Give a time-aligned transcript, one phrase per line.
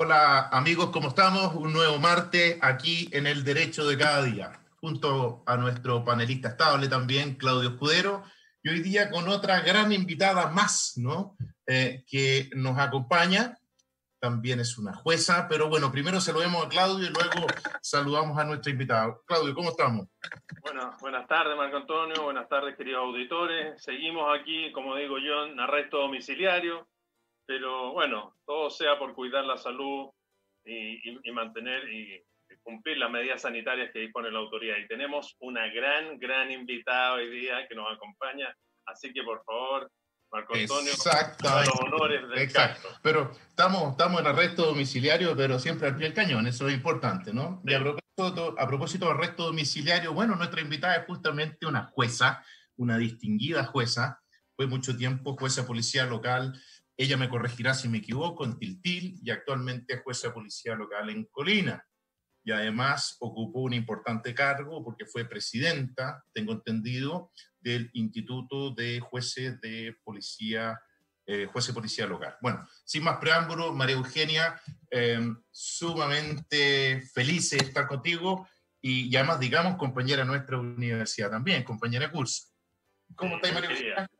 [0.00, 1.56] Hola amigos, ¿cómo estamos?
[1.56, 6.86] Un nuevo martes aquí en el Derecho de cada día, junto a nuestro panelista estable
[6.86, 8.22] también, Claudio Escudero,
[8.62, 11.36] y hoy día con otra gran invitada más, ¿no?
[11.66, 13.58] Eh, que nos acompaña,
[14.20, 17.48] también es una jueza, pero bueno, primero saludemos a Claudio y luego
[17.82, 19.18] saludamos a nuestra invitada.
[19.26, 20.06] Claudio, ¿cómo estamos?
[20.62, 23.82] Bueno, buenas tardes, Marco Antonio, buenas tardes, queridos auditores.
[23.82, 26.86] Seguimos aquí, como digo yo, en arresto domiciliario
[27.48, 30.10] pero bueno, todo sea por cuidar la salud
[30.66, 32.22] y, mantener y
[32.62, 34.76] cumplir las medidas sanitarias que dispone la autoridad.
[34.76, 39.90] Y tenemos una gran, gran invitada hoy día que nos acompaña, así que por favor,
[40.30, 42.88] Marco Antonio, los honores del Exacto.
[43.02, 47.32] Pero estamos, estamos en arresto domiciliario, pero siempre al pie del cañón, eso es importante,
[47.32, 47.62] ¿no?
[47.64, 52.44] Y a propósito, a propósito de arresto domiciliario, bueno, nuestra invitada es justamente una jueza,
[52.76, 54.20] una distinguida jueza,
[54.54, 56.52] fue mucho tiempo jueza policía local
[56.98, 61.08] ella me corregirá si me equivoco, en Tiltil y actualmente es jueza de policía local
[61.10, 61.86] en Colina.
[62.42, 69.60] Y además ocupó un importante cargo porque fue presidenta, tengo entendido, del Instituto de Jueces
[69.60, 70.76] de Policía,
[71.24, 72.36] eh, Jueces de Policía Local.
[72.40, 78.48] Bueno, sin más preámbulo, María Eugenia, em, sumamente feliz de estar contigo
[78.80, 82.48] y, y, además, digamos, compañera de nuestra universidad también, compañera de curso.
[83.14, 84.10] ¿Cómo estás, María Eugenia?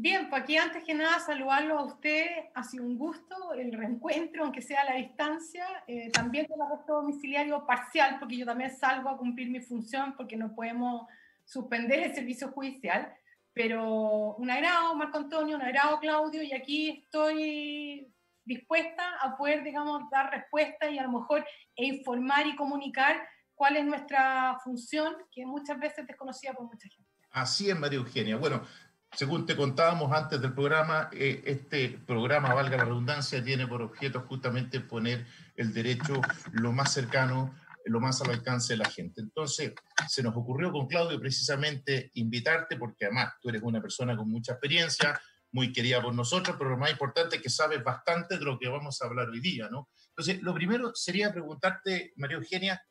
[0.00, 4.44] Bien, pues aquí antes que nada saludarlo a usted, ha sido un gusto el reencuentro,
[4.44, 9.08] aunque sea a la distancia, eh, también con arresto domiciliario parcial, porque yo también salgo
[9.08, 11.08] a cumplir mi función, porque no podemos
[11.44, 13.12] suspender el servicio judicial,
[13.52, 18.06] pero un agrado, Marco Antonio, un agrado, Claudio, y aquí estoy
[18.44, 23.20] dispuesta a poder, digamos, dar respuesta y a lo mejor e informar y comunicar
[23.56, 27.10] cuál es nuestra función, que muchas veces es desconocida por mucha gente.
[27.30, 28.36] Así es, María Eugenia.
[28.36, 28.62] Bueno,
[29.12, 34.20] según te contábamos antes del programa, eh, este programa, valga la redundancia, tiene por objeto
[34.28, 36.20] justamente poner el derecho
[36.52, 37.54] lo más cercano,
[37.86, 39.20] lo más al alcance de la gente.
[39.20, 39.72] Entonces,
[40.08, 44.52] se nos ocurrió con Claudio precisamente invitarte, porque además tú eres una persona con mucha
[44.52, 45.20] experiencia,
[45.52, 48.68] muy querida por nosotros, pero lo más importante es que sabes bastante de lo que
[48.68, 49.88] vamos a hablar hoy día, ¿no?
[50.10, 52.82] Entonces, lo primero sería preguntarte, María Eugenia,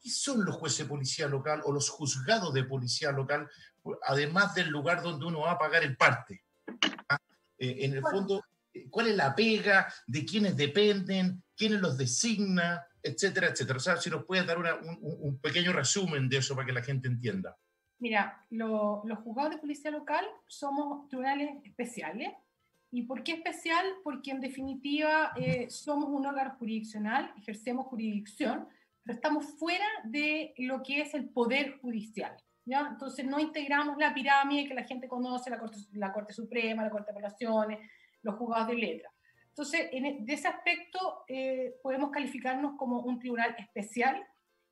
[0.00, 3.48] ¿qué son los jueces de policía local o los juzgados de policía local?
[4.02, 6.42] Además del lugar donde uno va a pagar el parte.
[7.08, 7.18] ¿ah?
[7.58, 9.92] Eh, en el fondo, eh, ¿cuál es la pega?
[10.06, 11.42] ¿De quiénes dependen?
[11.56, 12.86] ¿Quiénes los designa?
[13.02, 13.76] Etcétera, etcétera.
[13.76, 17.08] O sea, si nos puedes dar un, pequeño resumen de eso para que la gente
[17.08, 17.56] entienda.
[17.98, 22.32] Mira, los juzgados de policía local somos tribunales especiales.
[22.90, 23.84] ¿Y por qué especial?
[24.04, 28.68] Porque en definitiva eh, somos un órgano jurisdiccional, ejercemos jurisdicción,
[29.02, 32.36] pero estamos fuera de lo que es el poder judicial.
[32.66, 37.18] Entonces no integramos la pirámide que la gente conoce, la Corte, Suprema, la Corte de
[37.18, 37.90] Apelaciones,
[38.22, 39.10] los juzgados de letra.
[39.48, 44.24] Entonces, en, e, de ese aspecto eh, podemos calificarnos como un tribunal especial,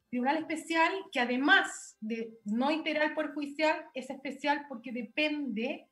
[0.09, 5.87] tribunal especial que además de no integrar Poder Judicial, es especial porque depende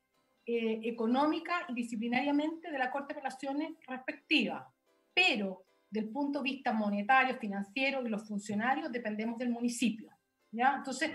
[0.47, 4.72] eh, económica y disciplinariamente de la Corte de Apelaciones respectiva.
[5.12, 10.10] Pero del punto de vista monetario, financiero y los funcionarios dependemos del municipio.
[10.53, 11.10] Entonces,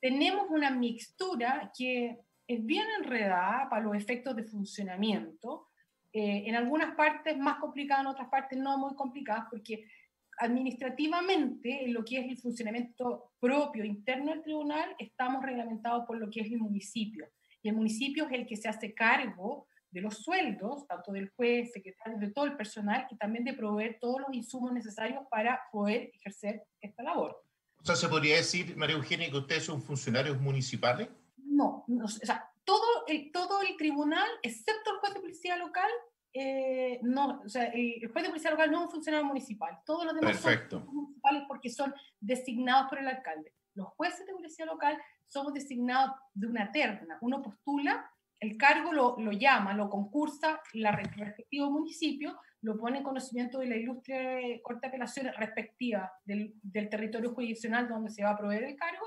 [0.00, 5.68] tenemos una mixtura que es bien enredada para los efectos de funcionamiento,
[6.12, 9.86] eh, en algunas partes más complicada, en otras partes no muy complicadas, porque
[10.38, 16.30] administrativamente, en lo que es el funcionamiento propio interno del tribunal, estamos reglamentados por lo
[16.30, 17.28] que es el municipio.
[17.62, 21.72] Y el municipio es el que se hace cargo de los sueldos, tanto del juez,
[21.72, 26.10] secretario, de todo el personal, y también de proveer todos los insumos necesarios para poder
[26.14, 27.45] ejercer esta labor.
[27.86, 31.08] O sea, ¿se podría decir, María Eugenia, que ustedes son funcionarios municipales?
[31.36, 35.88] No, o sea, todo el, todo el tribunal, excepto el juez de policía local,
[36.32, 39.78] eh, no, o sea, el, juez de policía local no es un funcionario municipal.
[39.86, 43.54] Todos los demás son municipales porque son designados por el alcalde.
[43.74, 47.18] Los jueces de policía local somos designados de una terna.
[47.20, 48.10] Uno postula,
[48.40, 52.36] el cargo lo, lo llama, lo concursa la respectivo municipio,
[52.66, 57.88] lo pone en conocimiento de la ilustre Corte de Apelaciones respectiva del, del, territorio jurisdiccional
[57.88, 59.06] donde se va a proveer el cargo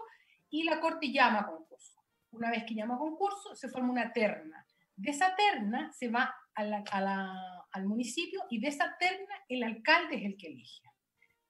[0.49, 1.99] y la Corte llama a concurso.
[2.31, 4.65] Una vez que llama a concurso, se forma una terna.
[4.95, 9.35] De esa terna se va a la, a la, al municipio y de esa terna
[9.49, 10.81] el alcalde es el que elige.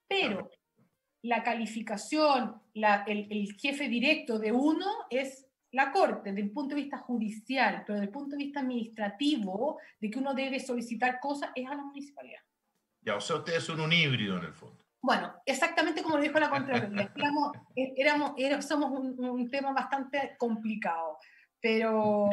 [0.07, 0.49] Pero
[1.21, 6.75] la calificación, la, el, el jefe directo de uno es la Corte, desde el punto
[6.75, 11.19] de vista judicial, pero desde el punto de vista administrativo, de que uno debe solicitar
[11.19, 12.41] cosas, es a la municipalidad.
[13.01, 14.83] Ya, o sea, ustedes son un híbrido en el fondo.
[15.01, 17.11] Bueno, exactamente como lo dijo la Contraloría.
[17.95, 21.17] éramos, éramos, somos un, tema bastante complicado,
[21.61, 22.29] pero,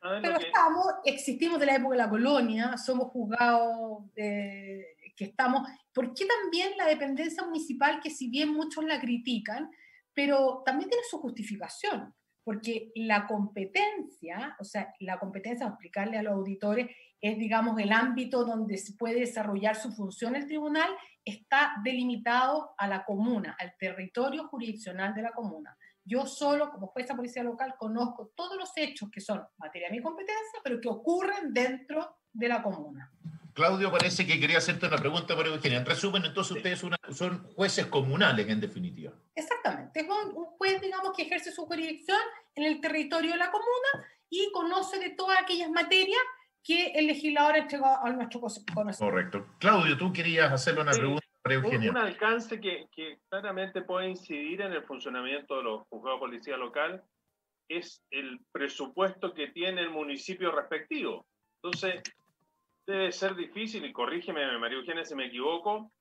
[0.00, 6.14] pero estamos, existimos de la época de la colonia, somos juzgados que que estamos, ¿por
[6.14, 9.70] qué también la dependencia municipal, que si bien muchos la critican,
[10.14, 12.14] pero también tiene su justificación?
[12.50, 18.44] Porque la competencia, o sea, la competencia, explicarle a los auditores, es, digamos, el ámbito
[18.44, 20.90] donde se puede desarrollar su función el tribunal,
[21.24, 25.78] está delimitado a la comuna, al territorio jurisdiccional de la comuna.
[26.04, 30.02] Yo solo, como jueza policía local, conozco todos los hechos que son materia de mi
[30.02, 33.12] competencia, pero que ocurren dentro de la comuna.
[33.54, 35.78] Claudio, parece que quería hacerte una pregunta para Eugenia.
[35.78, 39.12] En resumen, entonces ustedes son jueces comunales, en definitiva.
[39.34, 40.00] Exactamente.
[40.00, 42.18] Es un, juez, digamos, que ejerce su jurisdicción
[42.54, 46.20] en el territorio de la comuna y conoce de todas aquellas materias
[46.62, 48.98] que el legislador ha entregado a nuestro conocimiento.
[48.98, 49.46] Correcto.
[49.58, 51.90] Claudio, tú querías hacerle una pregunta para Eugenia.
[51.90, 56.56] Un, alcance que, que, claramente puede incidir en el funcionamiento de los juzgados de policía
[56.56, 57.02] local
[57.68, 61.24] es el presupuesto que tiene el municipio respectivo.
[61.62, 62.02] Entonces,
[62.90, 65.92] debe ser difícil, y corrígeme, María Eugenia, si me equivoco,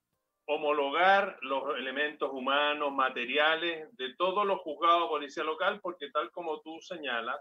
[0.47, 6.59] homologar los elementos humanos, materiales de todos los juzgados de policía local, porque tal como
[6.61, 7.39] tú señalas,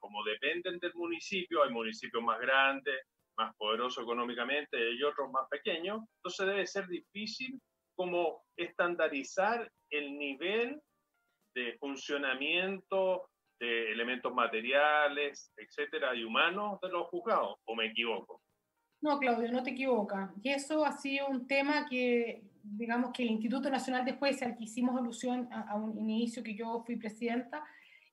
[0.00, 3.02] como dependen del municipio, hay municipios más grandes,
[3.36, 7.60] más poderosos económicamente y otros más pequeños, entonces debe ser difícil
[7.94, 10.80] como estandarizar el nivel
[11.54, 13.28] de funcionamiento
[13.60, 18.40] de elementos materiales, etcétera, y humanos de los juzgados, o me equivoco.
[19.00, 20.30] No, Claudio, no te equivocas.
[20.42, 24.56] Y eso ha sido un tema que, digamos, que el Instituto Nacional de Jueces, al
[24.56, 27.62] que hicimos alusión a, un inicio que yo fui presidenta,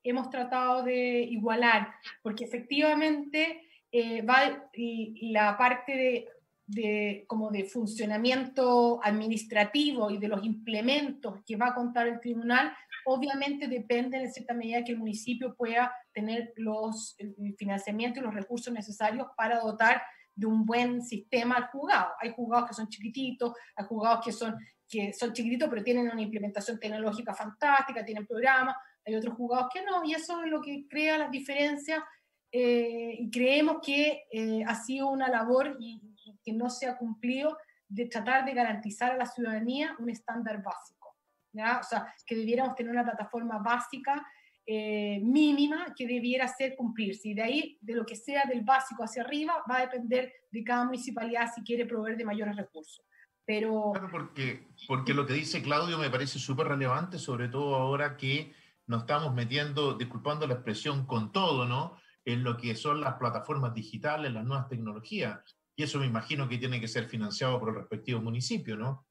[0.03, 6.27] hemos tratado de igualar, porque efectivamente eh, va y, la parte de,
[6.67, 12.71] de, como de funcionamiento administrativo y de los implementos que va a contar el tribunal,
[13.05, 18.35] obviamente depende en cierta medida que el municipio pueda tener los, el financiamiento y los
[18.35, 20.03] recursos necesarios para dotar
[20.35, 22.11] de un buen sistema al juzgado.
[22.19, 24.55] Hay juzgados que son chiquititos, hay juzgados que son,
[24.87, 29.83] que son chiquititos pero tienen una implementación tecnológica fantástica, tienen programas, hay otros juzgados que
[29.83, 32.03] no, y eso es lo que crea las diferencias
[32.51, 36.01] eh, y creemos que eh, ha sido una labor y,
[36.43, 41.15] que no se ha cumplido de tratar de garantizar a la ciudadanía un estándar básico.
[41.51, 41.79] ¿ya?
[41.79, 44.25] O sea, que debiéramos tener una plataforma básica
[44.67, 47.29] eh, mínima que debiera ser cumplirse.
[47.29, 50.63] Y de ahí, de lo que sea del básico hacia arriba, va a depender de
[50.63, 53.05] cada municipalidad si quiere proveer de mayores recursos.
[53.45, 53.91] Pero...
[53.93, 58.53] Claro, porque, porque lo que dice Claudio me parece súper relevante, sobre todo ahora que
[58.87, 61.97] nos estamos metiendo, disculpando la expresión, con todo, ¿no?
[62.23, 65.57] En lo que son las plataformas digitales, las nuevas tecnologías.
[65.75, 69.05] Y eso me imagino que tiene que ser financiado por el respectivo municipio, ¿no?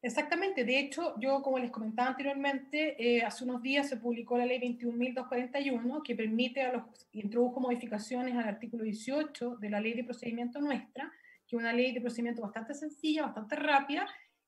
[0.00, 4.46] Exactamente, de hecho, yo como les comentaba anteriormente, eh, hace unos días se publicó la
[4.46, 10.04] ley 21.241 que permite a los, introdujo modificaciones al artículo 18 de la ley de
[10.04, 11.12] procedimiento nuestra,
[11.48, 14.06] que es una ley de procedimiento bastante sencilla, bastante rápida,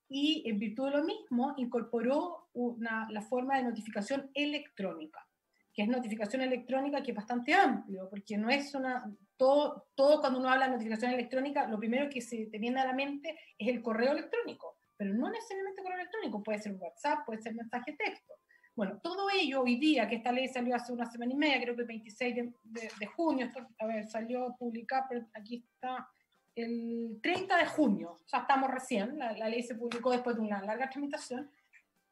[0.08, 5.26] y en virtud de lo mismo incorporó una, la forma de notificación electrónica,
[5.75, 10.38] que es notificación electrónica que es bastante amplio, porque no es una, todo, todo cuando
[10.38, 13.67] uno habla de notificación electrónica, lo primero que se te viene a la mente es
[13.67, 18.35] el correo electrónico pero no necesariamente correo electrónico, puede ser WhatsApp, puede ser mensaje texto.
[18.76, 21.75] Bueno, todo ello hoy día, que esta ley salió hace una semana y media, creo
[21.75, 26.06] que el 26 de, junio, esto, a ver, salió publicada, pero aquí está
[26.55, 30.90] el 30 de junio, sea, estamos recién, la, ley se publicó después de una larga
[30.90, 31.50] tramitación,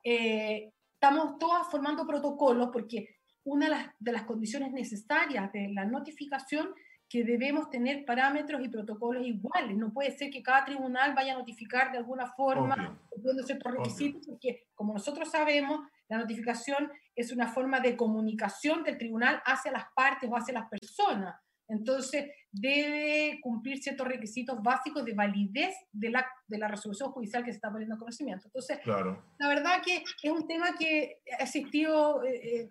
[0.02, 5.84] eh, estamos todas formando protocolos porque una de las, de las condiciones necesarias de la
[5.84, 6.74] notificación
[7.08, 9.76] que debemos tener parámetros y protocolos iguales.
[9.76, 14.26] No puede ser que cada tribunal vaya a notificar de alguna forma, cumpliendo ciertos requisitos,
[14.26, 19.86] porque como nosotros sabemos, la notificación es una forma de comunicación del tribunal hacia las
[19.94, 21.34] partes o hacia las personas.
[21.68, 27.52] Entonces, debe cumplir ciertos requisitos básicos de validez de la, de la resolución judicial que
[27.52, 28.46] se está poniendo conocimiento.
[28.46, 29.22] Entonces, claro.
[29.38, 32.70] la verdad que es un tema que ha existido eh, eh,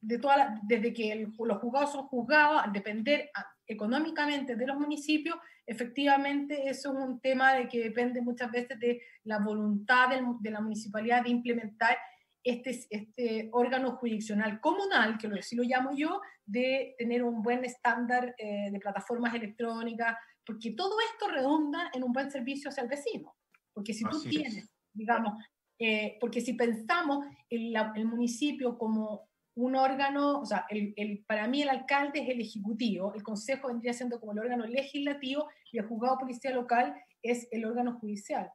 [0.00, 3.28] de toda desde que los juzgados son juzgados, al depender
[3.68, 9.02] económicamente de los municipios, efectivamente eso es un tema de que depende muchas veces de
[9.24, 10.08] la voluntad
[10.40, 11.96] de la municipalidad de implementar
[12.42, 18.34] este, este órgano jurisdiccional comunal, que así lo llamo yo, de tener un buen estándar
[18.38, 23.36] eh, de plataformas electrónicas, porque todo esto redunda en un buen servicio hacia el vecino.
[23.74, 25.34] Porque si tú tienes, digamos,
[25.78, 29.27] eh, porque si pensamos en el municipio como
[29.58, 33.66] un órgano, o sea, el, el, para mí el alcalde es el ejecutivo, el consejo
[33.66, 37.98] vendría siendo como el órgano legislativo y el juzgado de policía local es el órgano
[37.98, 38.52] judicial.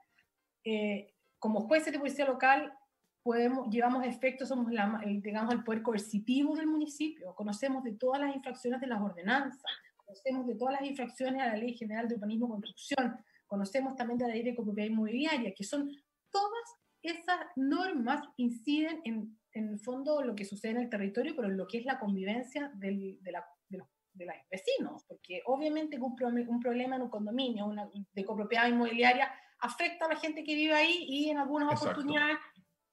[0.63, 2.74] Eh, como jueces de policía local
[3.22, 8.22] podemos, llevamos efectos, somos la, el, digamos, el poder coercitivo del municipio, conocemos de todas
[8.22, 9.62] las infracciones de las ordenanzas,
[9.98, 14.19] conocemos de todas las infracciones a la Ley General de Urbanismo y Construcción, conocemos también
[14.19, 15.91] de la ley de copropiedad inmobiliaria, que son
[16.31, 21.50] todas esas normas inciden en, en el fondo lo que sucede en el territorio, pero
[21.50, 26.00] lo que es la convivencia del, de, la, de, los, de, los, vecinos, porque obviamente
[26.00, 26.15] un,
[26.48, 30.74] un problema en un condominio una, de copropiedad inmobiliaria afecta a la gente que vive
[30.74, 31.91] ahí y en algunas Exacto.
[31.91, 32.38] oportunidades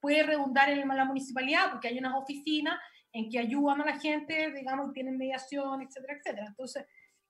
[0.01, 2.79] puede redundar en la municipalidad, porque hay unas oficinas
[3.13, 6.47] en que ayudan a la gente, digamos, tienen mediación, etcétera, etcétera.
[6.47, 6.87] Entonces,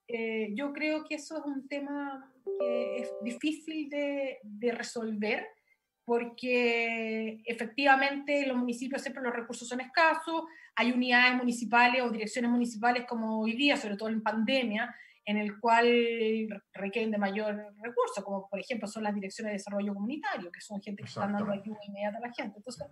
[0.06, 5.46] eh, yo creo que eso es un tema que es difícil de, de, resolver
[6.10, 10.42] porque efectivamente los municipios siempre los recursos son escasos,
[10.74, 14.92] hay unidades municipales o direcciones municipales como hoy día, sobre todo en pandemia,
[15.24, 15.86] en el cual
[16.74, 20.82] requieren de mayor recurso, como por ejemplo son las direcciones de desarrollo comunitario, que son
[20.82, 22.58] gente que están dando ayuda inmediata a la gente.
[22.58, 22.88] Entonces,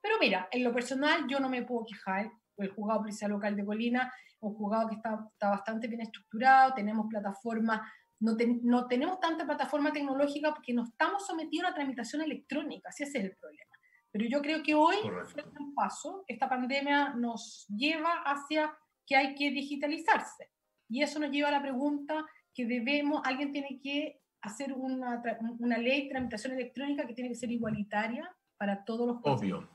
[0.00, 3.64] pero mira, en lo personal yo no me puedo quejar, el juzgado policial local de
[3.64, 7.80] Colina, un juzgado que está, está bastante bien estructurado, tenemos plataformas,
[8.20, 12.90] no, ten, no, tenemos tanta plataforma tecnológica porque no estamos sometidos a una tramitación electrónica,
[12.90, 13.70] ese es el problema.
[14.12, 14.96] Pero yo creo que hoy
[15.32, 20.50] fue un paso, esta pandemia nos lleva hacia que hay que digitalizarse.
[20.88, 25.22] Y eso nos lleva a la pregunta que debemos, alguien tiene que hacer una,
[25.58, 29.68] una ley de tramitación electrónica que tiene que ser igualitaria para todos los Obvio.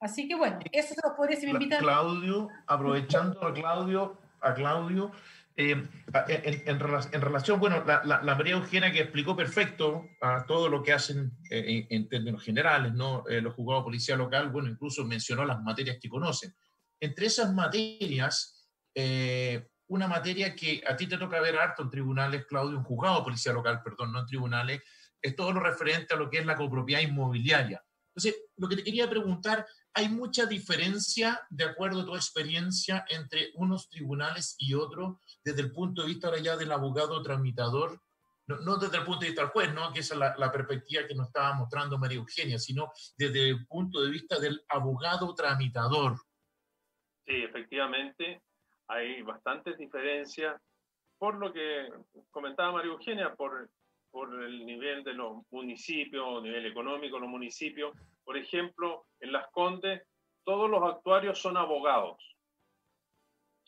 [0.00, 1.80] Así que bueno, eso se lo podría si me invitan.
[1.80, 5.12] Claudio, aprovechando a Claudio, a Claudio,
[5.60, 5.72] eh,
[6.44, 6.80] en, en,
[7.12, 10.92] en, relación, bueno, la, la, la, María Eugenia que explicó perfecto a todo lo que
[10.92, 13.24] hacen eh, en, términos generales, ¿no?
[13.28, 16.54] Eh, los juzgados de policía local, bueno, incluso mencionó las materias que conocen.
[16.98, 22.46] Entre esas materias, eh, una materia que a ti te toca ver harto en tribunales,
[22.46, 24.82] Claudio, un juzgado de policía local, perdón, no en tribunales,
[25.20, 27.82] es todo lo referente a lo que es la copropiedad inmobiliaria.
[28.20, 33.50] Entonces, lo que te quería preguntar, ¿hay mucha diferencia, de acuerdo a tu experiencia, entre
[33.54, 37.98] unos tribunales y otros, desde el punto de vista ahora ya del abogado tramitador?
[38.46, 39.90] No, no desde el punto de vista del juez, ¿no?
[39.92, 43.66] que esa es la, la, perspectiva que nos estaba mostrando María Eugenia, sino desde el
[43.66, 46.16] punto de vista del abogado tramitador.
[47.26, 48.42] Sí, efectivamente,
[48.88, 50.60] hay bastantes diferencias
[51.16, 51.88] por lo que
[52.30, 53.70] comentaba María Eugenia, por
[54.10, 57.96] por el nivel de los municipios, nivel económico de los municipios.
[58.24, 60.02] Por ejemplo, en Las Condes,
[60.44, 62.18] todos los actuarios son abogados.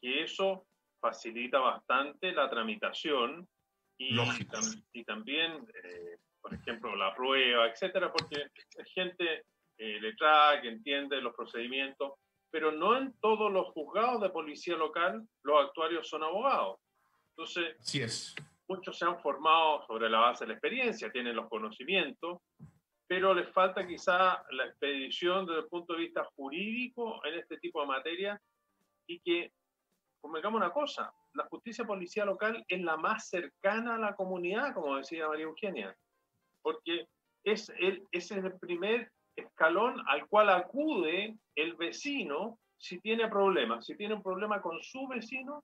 [0.01, 0.67] Y eso
[1.01, 3.49] facilita bastante la tramitación
[3.99, 9.45] y, tam y también, eh, por ejemplo, la prueba, etcétera, porque es gente
[9.79, 12.15] eh, letrada que entiende los procedimientos,
[12.51, 16.81] pero no en todos los juzgados de policía local los actuarios son abogados.
[17.31, 18.35] Entonces, sí es
[18.73, 22.41] muchos se han formado sobre la base de la experiencia, tienen los conocimientos,
[23.07, 27.83] pero les falta quizá la expedición desde el punto de vista jurídico en este tipo
[27.83, 28.41] de materia
[29.07, 29.53] y que,
[30.23, 34.97] convengamos una cosa, la justicia policial local es la más cercana a la comunidad, como
[34.97, 35.95] decía María Eugenia,
[36.63, 37.07] porque
[37.45, 43.85] es el, es el primer escalón al cual acude el vecino si tiene problemas.
[43.85, 45.63] Si tiene un problema con su vecino,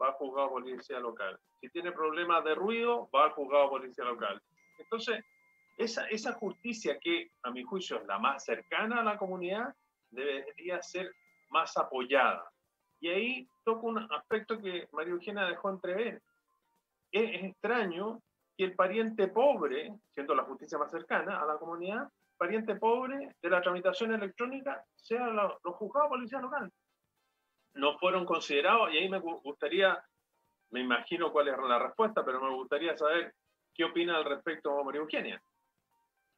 [0.00, 1.38] va al juzgado de policía local.
[1.60, 4.40] Si tiene problemas de ruido, va al juzgado de policía local.
[4.78, 5.24] Entonces,
[5.76, 9.74] esa, esa justicia que, a mi juicio, es la más cercana a la comunidad,
[10.10, 11.12] debería ser
[11.50, 12.50] más apoyada.
[13.00, 16.22] Y ahí toco un aspecto que María Eugenia dejó entrever.
[17.12, 18.20] Es, extraño
[18.56, 23.50] que el pariente pobre, siendo la justicia más cercana a la comunidad, pariente pobre de
[23.50, 26.70] la tramitación electrónica sea los juzgados policía local
[27.74, 30.02] no fueron considerados y ahí me gustaría,
[30.70, 33.34] me imagino cuál es la respuesta, pero me gustaría saber
[33.74, 35.42] qué opina al respecto María Eugenia.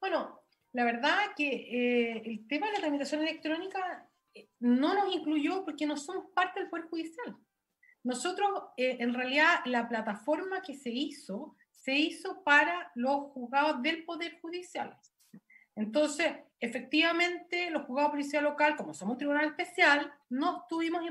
[0.01, 5.65] Bueno, la verdad que eh, el tema de la tramitación electrónica eh, no nos incluyó
[5.65, 7.37] porque no somos parte del Poder Judicial.
[8.05, 14.05] Nosotros, eh, en realidad, la plataforma que se hizo, se hizo para los juzgados del
[14.05, 14.97] Poder Judicial.
[15.77, 21.03] Entonces, efectivamente, los juzgados de policía local, como somos un tribunal especial, no estuvimos,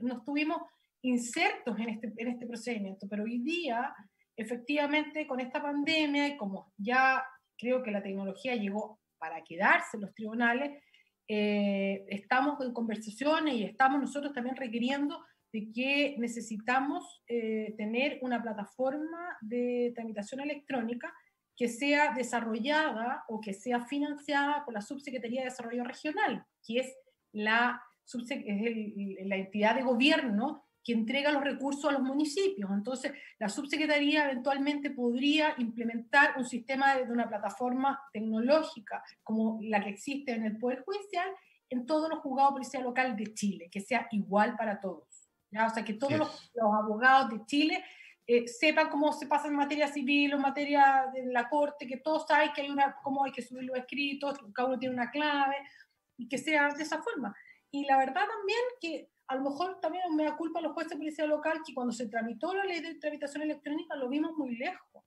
[0.00, 0.62] no estuvimos
[1.02, 3.94] insertos en este, en este procedimiento, pero hoy día,
[4.36, 7.24] efectivamente, con esta pandemia y como ya
[7.56, 10.82] creo que la tecnología llegó para quedarse en los tribunales,
[11.28, 18.42] eh, estamos en conversaciones y estamos nosotros también requiriendo de que necesitamos eh, tener una
[18.42, 21.14] plataforma de tramitación electrónica
[21.56, 26.94] que sea desarrollada o que sea financiada por la Subsecretaría de Desarrollo Regional, que es
[27.32, 32.70] la, es el, la entidad de gobierno que entrega los recursos a los municipios.
[32.70, 39.82] Entonces, la subsecretaría eventualmente podría implementar un sistema de, de, una plataforma tecnológica como la
[39.82, 41.28] que existe en el Poder Judicial
[41.70, 45.28] en todos los juzgados de policía local de Chile, que sea igual para todos.
[45.50, 45.66] ¿ya?
[45.66, 47.84] O sea, que todos los abogados de Chile
[48.26, 51.98] eh, sepan cómo se pasa en materia civil o en materia de la corte, que
[51.98, 55.10] todos saben que hay una, cómo hay que subir los escritos, cada uno tiene una
[55.10, 55.56] clave,
[56.16, 57.34] y que sea de esa forma.
[57.70, 60.92] Y la verdad también que a lo mejor también me da culpa a los jueces
[60.92, 64.56] de policía local que cuando se tramitó la ley de tramitación electrónica lo vimos muy
[64.56, 65.04] lejos,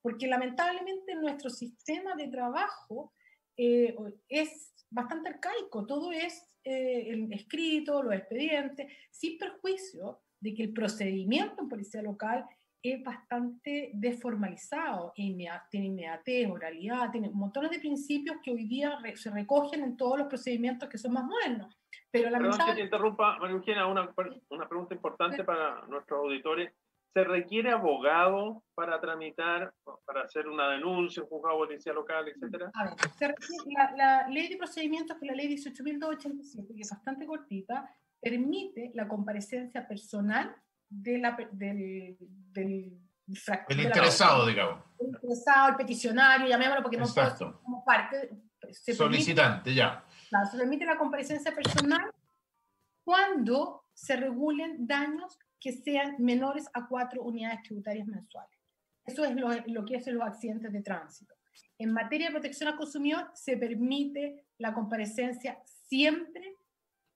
[0.00, 3.12] porque lamentablemente nuestro sistema de trabajo
[3.56, 3.94] eh,
[4.28, 10.72] es bastante arcaico, todo es eh, el escrito, los expedientes, sin perjuicio de que el
[10.72, 12.46] procedimiento en policía local
[12.82, 19.82] es bastante desformalizado, tiene inmediatez, oralidad, tiene montones de principios que hoy día se recogen
[19.82, 21.76] en todos los procedimientos que son más modernos.
[22.10, 22.58] Pero lamentablemente...
[22.58, 24.14] Perdón que te interrumpa, María Eugenia, una,
[24.50, 26.72] una pregunta importante para nuestros auditores.
[27.12, 29.72] ¿Se requiere abogado para tramitar,
[30.04, 32.70] para hacer una denuncia, un juzgado de policía local, etcétera?
[32.74, 33.34] A ver,
[33.74, 38.92] la, la, ley de procedimientos, que es la ley 18.287, que es bastante cortita, permite
[38.94, 40.54] la comparecencia personal
[40.88, 42.16] de la, del,
[42.52, 44.84] del, el interesado, digamos.
[45.00, 48.30] El interesado, el peticionario, llamémoslo porque no puedo como parte.
[48.70, 50.04] Se Solicitante, ya.
[50.50, 52.10] se permite la comparecencia personal
[53.04, 58.58] cuando se regulen daños que sean menores a cuatro unidades tributarias mensuales.
[59.04, 61.34] Eso es lo, lo que hacen los accidentes de tránsito.
[61.78, 66.55] En materia de protección al consumidor, se permite la comparecencia siempre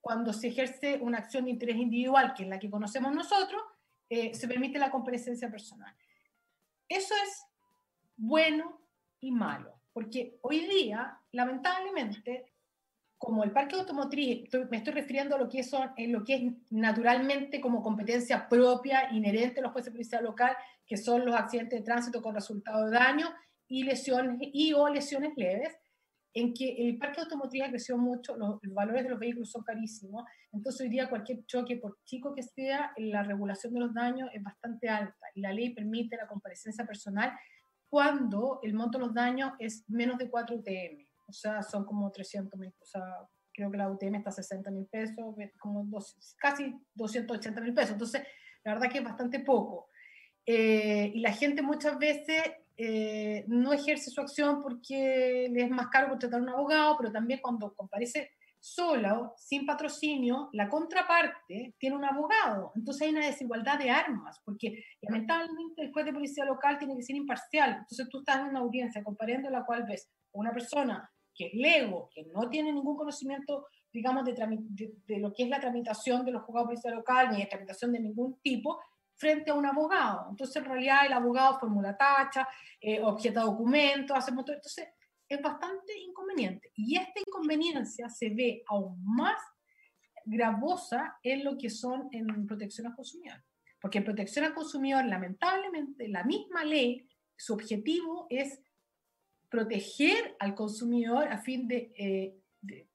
[0.01, 3.61] cuando se ejerce una acción de interés individual, que es la que conocemos nosotros,
[4.09, 5.95] eh, se permite la comparecencia personal.
[6.89, 7.45] Eso es
[8.17, 8.81] bueno
[9.19, 12.51] y malo, porque hoy día, lamentablemente,
[13.17, 16.71] como el parque automotriz, me estoy refiriendo a lo que, son, en lo que es
[16.71, 21.79] naturalmente como competencia propia, inherente a los jueces de policía local, que son los accidentes
[21.79, 23.31] de tránsito con resultado de daño
[23.67, 25.77] y lesiones y o lesiones leves,
[26.33, 30.81] en que el parque automotriz creció mucho, los, valores de los vehículos son carísimos, entonces
[30.81, 34.87] hoy día cualquier choque, por chico que sea, la regulación de los daños es bastante
[34.87, 37.33] alta y la ley permite la comparecencia personal
[37.89, 42.09] cuando el monto de los daños es menos de 4 UTM, o sea, son como
[42.09, 43.01] 300 mil, o sea,
[43.53, 47.91] creo que la UTM está a 60 mil pesos, como dos, casi 280 mil pesos,
[47.91, 48.23] entonces
[48.63, 49.89] la verdad que es bastante poco.
[50.45, 52.41] Eh, y la gente muchas veces
[52.83, 57.11] eh, no ejerce su acción porque le es más caro contratar a un abogado, pero
[57.11, 62.71] también cuando comparece sola, sin patrocinio, la contraparte tiene un abogado.
[62.75, 67.03] Entonces hay una desigualdad de armas, porque lamentablemente el juez de policía local tiene que
[67.03, 67.71] ser imparcial.
[67.71, 72.09] Entonces tú estás en una audiencia comparando la cual ves una persona que es lego,
[72.13, 76.69] que no tiene ningún conocimiento, digamos, de, lo que es la tramitación de los juzgados
[76.69, 78.79] de policía local, ni de tramitación de ningún tipo,
[79.21, 80.27] frente a un abogado.
[80.31, 82.47] Entonces, en realidad, el abogado formula tacha,
[82.79, 84.55] eh, objeta documentos, hace motor.
[84.55, 84.87] Entonces,
[85.29, 86.71] es bastante inconveniente.
[86.75, 89.39] Y esta inconveniencia se ve aún más
[90.25, 93.43] gravosa en lo que son en protección al consumidor.
[93.79, 97.07] Porque en protección al consumidor, lamentablemente, la misma ley,
[97.37, 98.59] su objetivo es
[99.49, 102.35] proteger al consumidor a fin de, eh,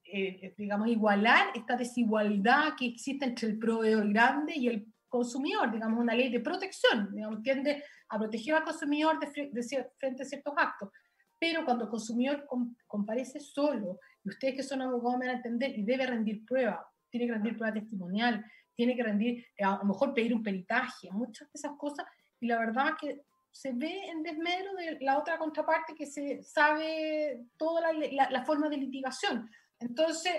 [0.05, 4.87] eh, digamos, igualar esta desigualdad que existe entre el proveedor grande y el
[5.17, 10.27] consumidor, digamos, una ley de protección, digamos, tiende a proteger al consumidor de, frente a
[10.27, 10.91] ciertos actos.
[11.39, 12.47] Pero cuando el consumidor
[12.87, 16.87] comparece solo, y ustedes que son abogados me van a entender, y debe rendir prueba,
[17.11, 21.11] tiene que rendir prueba testimonial, tiene que rendir, eh, a lo mejor pedir un peritaje,
[21.11, 22.07] muchas de esas cosas,
[22.41, 27.47] y la verdad que se ve en desmedro de la otra contraparte que se sabe
[27.57, 29.49] toda la, la, la forma de litigación.
[29.79, 30.33] Entonces,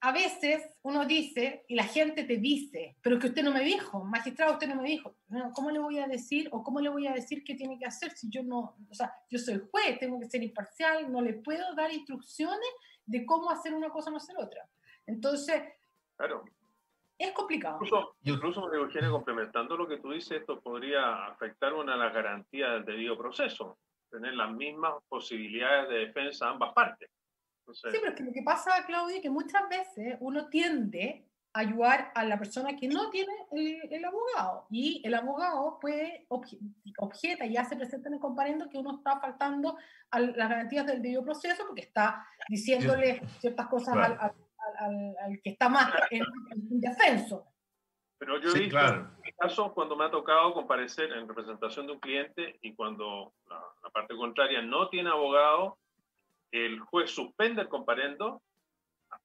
[0.00, 4.04] a veces uno dice y la gente te dice, pero que usted no me dijo,
[4.04, 5.16] magistrado, usted no me dijo.
[5.54, 8.12] ¿Cómo le voy a decir o cómo le voy a decir qué tiene que hacer
[8.12, 11.74] si yo no, o sea, yo soy juez, tengo que ser imparcial, no le puedo
[11.74, 12.68] dar instrucciones
[13.06, 14.68] de cómo hacer una cosa o no hacer otra.
[15.06, 15.62] Entonces,
[16.16, 16.44] claro.
[17.18, 17.76] es complicado.
[17.76, 22.72] Incluso, incluso Eugenia, complementando lo que tú dices, esto podría afectar una de las garantías
[22.72, 23.78] del debido proceso,
[24.10, 27.08] tener las mismas posibilidades de defensa a ambas partes.
[27.72, 31.60] Sí, pero es que lo que pasa, Claudia, es que muchas veces uno tiende a
[31.60, 37.56] ayudar a la persona que no tiene el, abogado y el abogado puede objeta y
[37.56, 39.76] hace presente en el comparendo que uno está faltando
[40.10, 45.50] a las garantías del debido proceso porque está diciéndole ciertas cosas al, al, al, que
[45.50, 47.46] está más en, en defenso.
[48.18, 49.10] Pero yo he visto claro.
[49.38, 53.90] casos cuando me ha tocado comparecer en representación de un cliente y cuando la, la
[53.90, 55.78] parte contraria no tiene abogado,
[56.64, 58.42] el juez suspende el comparendo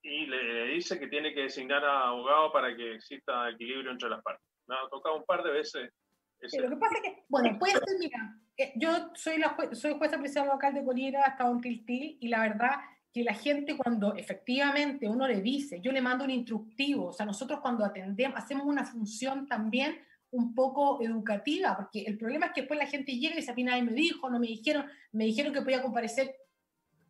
[0.02, 4.22] y le dice que tiene que designar a abogado para que exista equilibrio entre las
[4.22, 4.46] partes.
[4.68, 5.92] Me ha tocado un par de veces.
[6.40, 10.18] lo que pasa es que, bueno, puede ser, mira, eh, yo soy, la soy jueza
[10.18, 12.72] presidencial local de Colira, estado en Tiltil, y la verdad
[13.14, 17.26] que la gente cuando efectivamente uno le dice, yo le mando un instructivo, o sea,
[17.26, 20.00] nosotros cuando atendemos, hacemos una función también
[20.32, 23.56] un poco educativa, porque el problema es que después la gente llega y dice, a
[23.56, 26.36] mí nadie me dijo, no me dijeron, me dijeron que podía comparecer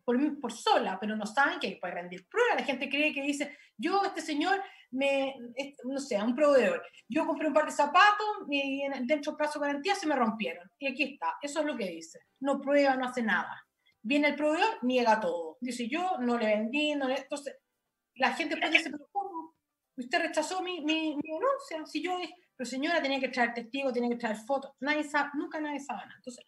[0.04, 2.56] por, por sola, pero no saben que puede rendir prueba.
[2.56, 5.34] La gente cree que dice, yo, este señor, me,
[5.84, 9.66] no sé, un proveedor, yo compré un par de zapatos y dentro del plazo de
[9.66, 10.70] garantía se me rompieron.
[10.78, 12.20] Y aquí está, eso es lo que dice.
[12.40, 13.66] No prueba, no hace nada.
[14.02, 15.58] Viene el proveedor, niega todo.
[15.60, 17.16] Dice, yo no le vendí, no le...
[17.16, 17.56] Entonces,
[18.16, 19.54] la gente puede decir, pero ¿cómo?
[19.96, 21.86] Usted rechazó mi, mi, mi denuncia.
[21.86, 22.18] Si yo,
[22.56, 24.72] pero señora, tenía que traer testigos, tenía que traer fotos.
[24.80, 26.16] Nadie sabe, nunca nadie sabe nada.
[26.16, 26.44] Entonces,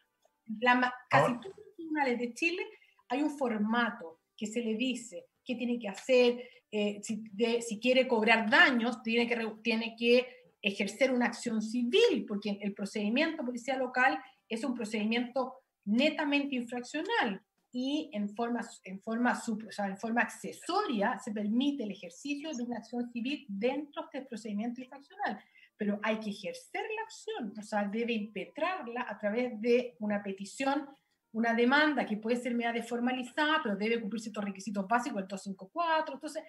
[0.60, 2.66] la, casi todos los tribunales de Chile
[3.08, 8.50] hay un formato que se le dice qué tiene que hacer, eh, si, quiere cobrar
[8.50, 10.26] daños, tiene que, tiene que
[10.60, 18.10] ejercer una acción civil, porque el procedimiento policial local es un procedimiento netamente infraccional y
[18.12, 22.78] en forma, en forma, o sea, en forma accesoria se permite el ejercicio de una
[22.78, 25.40] acción civil dentro del procedimiento infraccional.
[25.76, 30.88] Pero hay que ejercer la acción, o sea, debe impetrarla a través de una petición
[31.34, 36.14] una demanda que puede ser media deformalizada, pero debe cumplir ciertos requisitos básicos del 254.
[36.14, 36.44] Entonces,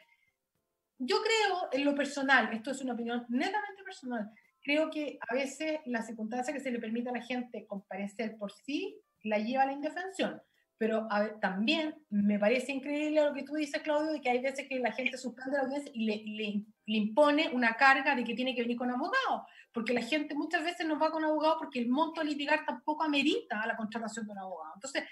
[1.00, 4.30] yo creo en lo personal, esto es una opinión netamente personal,
[4.62, 8.52] creo que a veces la circunstancia que se le permite a la gente comparecer por
[8.52, 10.42] sí la lleva a la indefensión.
[10.78, 11.08] Pero
[11.42, 14.92] también me parece increíble lo que tú dices, Claudio, de que hay veces que la
[14.92, 18.62] gente suspende la audiencia y le, le, le, impone una carga de que tiene que
[18.62, 22.22] venir con abogado, porque la gente muchas veces no va con abogado porque el monto
[22.22, 24.74] a litigar tampoco amerita la contratación de un abogado.
[24.76, 25.04] Entonces,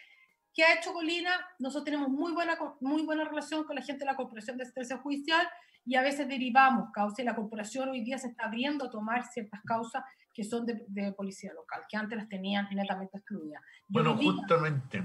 [0.54, 1.32] ¿qué ha hecho Colina?
[1.60, 4.98] Nosotros tenemos muy buena, muy buena relación con la gente de la Corporación de Asistencia
[4.98, 5.48] Judicial
[5.86, 9.26] y a veces derivamos causas y la corporación hoy día se está abriendo a tomar
[9.26, 13.62] ciertas causas que son de, de policía local, que antes las tenían netamente excluidas.
[13.88, 15.04] Bueno, justamente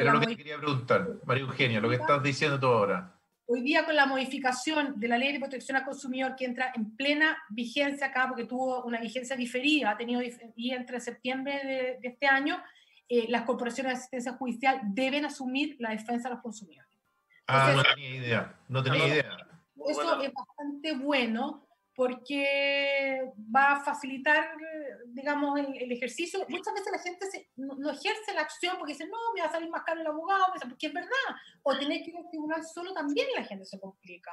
[0.00, 3.15] era lo que te quería preguntar, María Eugenia, lo que estás diciendo tú ahora.
[3.48, 6.96] Hoy día con la modificación de la ley de protección al consumidor que entra en
[6.96, 10.20] plena vigencia acá, porque tuvo una vigencia diferida, ha tenido
[10.56, 12.60] y entre septiembre de, este año,
[13.08, 16.90] eh, las corporaciones de asistencia judicial deben asumir la defensa de los consumidores.
[17.46, 19.48] ah, no tenía idea, no tenía idea.
[19.88, 21.65] Eso es bastante bueno
[21.96, 24.54] porque va a facilitar,
[25.06, 26.44] digamos, el, ejercicio.
[26.46, 29.70] Muchas veces la gente no, ejerce la acción porque dice, no, me va a salir
[29.70, 31.10] más caro el abogado, porque es verdad.
[31.62, 34.30] O tener que ir al tribunal solo también la gente se complica.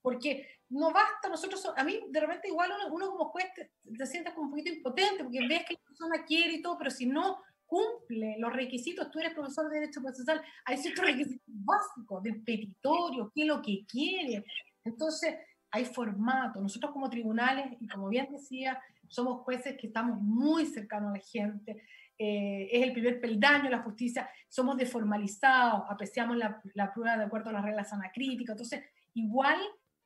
[0.00, 4.32] Porque no basta, nosotros, a mí de repente igual uno, como juez te, te, sientes
[4.32, 7.38] como un poquito impotente, porque ves que la persona quiere y todo, pero si no
[7.66, 13.30] cumple los requisitos, tú eres profesor de Derecho Procesal, hay ciertos requisitos básicos del petitorio,
[13.34, 14.44] qué es lo que quiere.
[14.84, 15.34] Entonces,
[15.76, 16.60] hay formato.
[16.60, 21.24] Nosotros como tribunales, y como bien decía, somos jueces que estamos muy cercanos a la
[21.24, 21.82] gente,
[22.18, 27.50] eh, es el primer peldaño de la justicia, somos deformalizados, apreciamos la, prueba de acuerdo
[27.50, 29.58] a las reglas anacríticas, entonces igual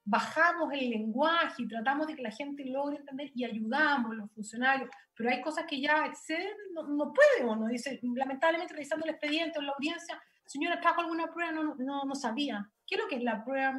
[0.04, 4.32] bajamos el lenguaje y tratamos de que la gente logre entender y ayudamos a los
[4.32, 7.68] funcionarios, pero hay cosas que ya exceden, no, no podemos, ¿no?
[7.68, 11.52] Dice, lamentablemente revisando el expediente o la audiencia, señora, ¿trajo alguna prueba?
[11.52, 12.68] No, no, no sabía.
[12.84, 13.78] ¿Qué es lo que es la prueba?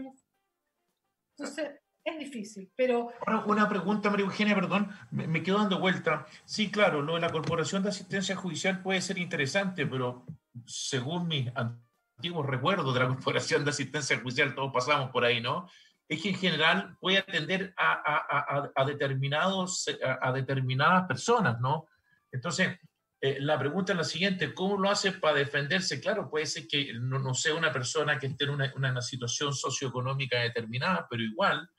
[1.38, 3.10] Entonces, es difícil, pero...
[3.46, 6.26] Una pregunta, María Eugenia, perdón, me, quedo dando vuelta.
[6.46, 10.26] Sí, claro, lo de la Corporación de Asistencia Judicial puede ser interesante, pero
[10.66, 15.70] según mis antiguos recuerdos de la Corporación de Asistencia Judicial, todos pasamos por ahí, ¿no?
[16.08, 19.86] Es que en general puede atender a, a, a, a determinados,
[20.22, 21.88] a, determinadas personas, ¿no?
[22.32, 22.80] Entonces,
[23.22, 26.02] eh, la pregunta es la siguiente, ¿cómo lo hace para defenderse?
[26.02, 29.54] Claro, puede ser que no, no sea una persona que esté en una, una, situación
[29.54, 31.70] socioeconómica determinada, pero igual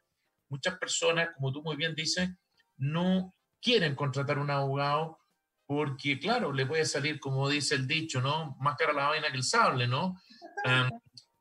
[0.53, 2.31] muchas personas, como tú muy bien dices,
[2.77, 5.19] no quieren contratar un abogado
[5.67, 8.55] porque, claro, le puede salir, como dice el dicho, ¿no?
[8.61, 10.21] Más cara la vaina que el sable, ¿no?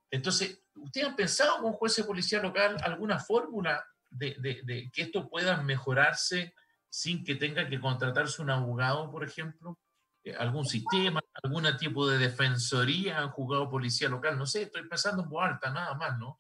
[0.10, 5.04] entonces, ¿ustedes han pensado como juez de policía local alguna fórmula de, de, de que
[5.04, 6.54] esto pueda mejorarse
[6.90, 9.78] sin que tenga que contratarse un abogado, por ejemplo?
[10.24, 15.24] Eh, algún sistema, algún tipo de defensoría han jugado policía local, no sé, estoy pensando
[15.24, 16.40] en voz alta, nada más, ¿no?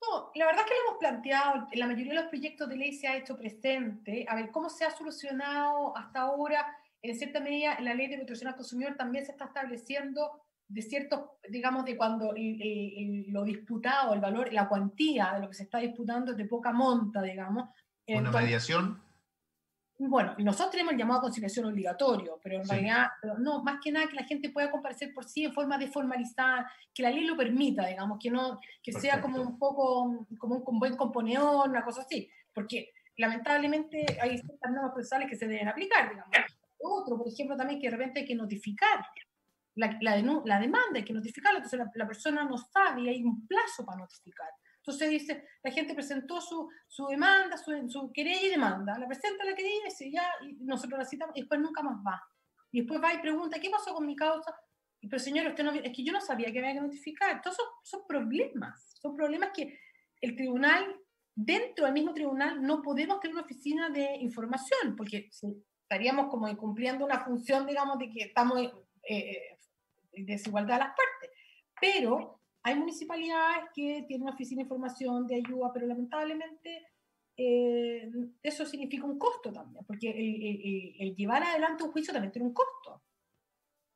[0.00, 2.76] No, la verdad es que lo hemos planteado, en la mayoría de los proyectos de
[2.76, 7.40] ley se ha hecho presente, a ver, cómo se ha solucionado hasta ahora, en cierta
[7.40, 11.84] medida, en la ley de protección al consumidor también se está estableciendo de ciertos, digamos,
[11.84, 16.36] de cuando lo disputado, el valor, la cuantía de lo que se está disputando es
[16.36, 17.68] de poca monta, digamos.
[18.08, 19.00] ¿Una mediación?
[19.98, 23.06] Bueno, nosotros tenemos el llamado a conciliación obligatorio, pero en realidad,
[23.38, 27.02] no, más que nada que la gente pueda comparecer por sí en forma deformalizada, que
[27.02, 30.96] la ley lo permita, digamos, que no, que sea como un poco, como un, buen
[30.96, 36.30] componedor, una cosa así, porque lamentablemente hay ciertas normas procesales que se deben aplicar, digamos.
[36.78, 39.00] Otro, por ejemplo, también que de repente hay que notificar
[39.76, 43.22] la, la, la demanda, hay que notificarla, entonces la, la persona no sabe y hay
[43.22, 44.48] un plazo para notificar.
[44.86, 49.44] Entonces dice, la gente presentó su, su demanda, su, su, querella y demanda, la presenta
[49.44, 52.22] la querella y dice, ya, y nosotros la citamos y después nunca más va.
[52.70, 54.54] Y después va y pregunta, ¿qué pasó con mi causa?
[55.00, 57.42] Y pero señor, usted no, es que yo no sabía que había que notificar.
[57.42, 59.76] Todos son, son problemas, son problemas que
[60.20, 60.84] el tribunal,
[61.34, 65.30] dentro del mismo tribunal, no podemos tener una oficina de información, porque
[65.82, 68.72] estaríamos como cumpliendo una función, digamos, de que estamos eh,
[69.08, 69.58] eh,
[70.12, 71.30] desigualdad a las partes.
[71.80, 76.84] Pero hay municipalidades que tienen una oficina de información, de ayuda, pero lamentablemente
[77.36, 78.10] eh,
[78.42, 83.04] eso significa un costo también, porque el, llevar adelante un juicio también tiene un costo.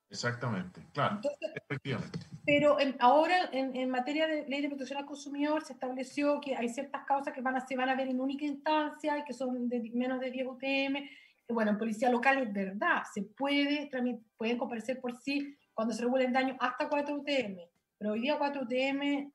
[0.08, 1.20] Exactamente, claro,
[1.56, 2.20] efectivamente.
[2.46, 7.04] Pero ahora en, materia de ley de protección al consumidor se estableció que hay ciertas
[7.04, 9.90] causas que van a, se van a ver en única instancia y que son de
[9.94, 11.08] menos de 10 UTM.
[11.48, 13.90] Bueno, en policía local es verdad, se puede,
[14.36, 17.58] pueden comparecer por sí cuando se regulen daño hasta 4 UTM,
[18.00, 19.30] pero hoy día 4 UTM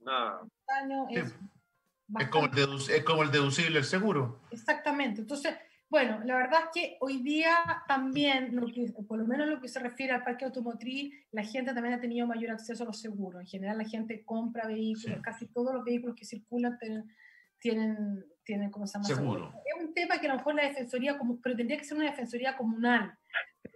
[0.00, 0.50] no.
[0.68, 1.34] daño es...
[2.18, 2.58] Es como, el
[2.90, 4.40] es como el deducible el seguro.
[4.50, 5.20] Exactamente.
[5.20, 5.54] Entonces,
[5.88, 7.54] bueno, la verdad es que hoy día
[7.86, 8.52] también,
[9.06, 12.26] por lo menos lo que se refiere al parque automotriz, la gente también ha tenido
[12.26, 13.40] mayor acceso a los seguros.
[13.40, 16.78] En general, la gente compra vehículos, casi todos los vehículos que circulan
[17.60, 19.04] tienen, tienen, ¿cómo se llama?
[19.04, 19.52] Seguro.
[19.64, 22.56] Es un tema que a lo mejor la defensoría, pero tendría que ser una defensoría
[22.56, 23.16] comunal.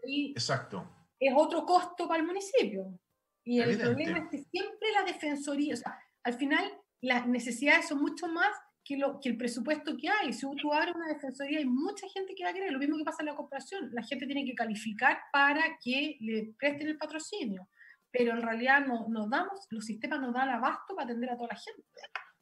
[0.05, 0.91] Exacto.
[1.21, 2.99] Es otro costo para el municipio.
[3.45, 6.65] Y el problema es que siempre la defensoría, o sea, al final
[7.03, 8.49] las necesidades son mucho más
[8.85, 10.33] que, lo, que el presupuesto que hay.
[10.33, 12.73] Si tú abres una defensoría, hay mucha gente que va a querer.
[12.73, 13.91] Lo mismo que pasa en la cooperación.
[13.93, 17.69] La gente tiene que calificar para que le presten el patrocinio.
[18.11, 21.49] Pero en realidad no, nos damos, los sistemas nos dan abasto para atender a toda
[21.49, 21.83] la gente.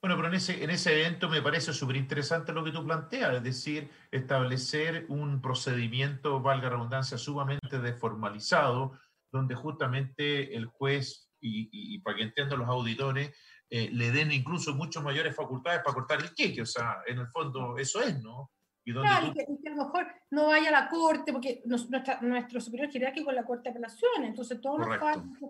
[0.02, 3.36] Bueno, pero en ese, en ese evento me parece súper interesante lo que tú planteas,
[3.36, 8.98] es decir, establecer un procedimiento, valga redundancia, sumamente desformalizado,
[9.32, 13.32] donde justamente el juez, y, y, y para que entiendan los auditores,
[13.74, 17.26] eh, le den incluso mucho mayores facultades para cortar el queque, o sea, en el
[17.28, 18.50] fondo eso es, ¿no?
[18.84, 22.60] Y, claro, y, que, a lo mejor no vaya a la corte, porque nuestra, nuestro
[22.60, 24.88] superior jerárquico es la corte de apelaciones, entonces todos los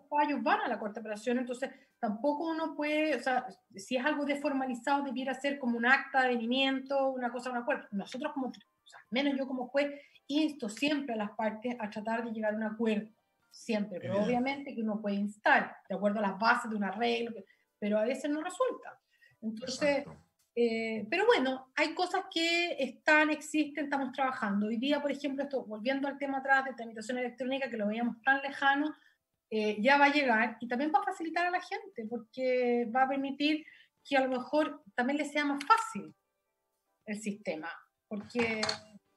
[0.09, 4.05] fallos, van a la corte de apelaciones, entonces tampoco uno puede, o sea, si es
[4.05, 7.89] algo desformalizado, debiera ser como un acta de venimiento, una cosa, una acuerdo.
[7.91, 12.25] Nosotros como, o sea, menos yo como juez, insto siempre a las partes a tratar
[12.25, 13.09] de llegar a un acuerdo,
[13.53, 17.33] siempre, pero obviamente que uno puede instar, de acuerdo a las bases de un arreglo,
[17.79, 18.99] pero a veces no resulta.
[19.43, 20.05] Entonces,
[20.55, 24.67] eh, pero bueno, hay cosas que están, existen, estamos trabajando.
[24.67, 28.21] Hoy día, por ejemplo, esto, volviendo al tema atrás de tramitación electrónica, que lo veíamos
[28.23, 28.95] tan lejano,
[29.51, 33.03] eh, ya va a llegar y también va a facilitar a la gente, porque va
[33.03, 33.67] a permitir
[34.03, 36.15] que a lo mejor también le sea más fácil
[37.07, 37.71] el sistema,
[38.09, 38.63] porque,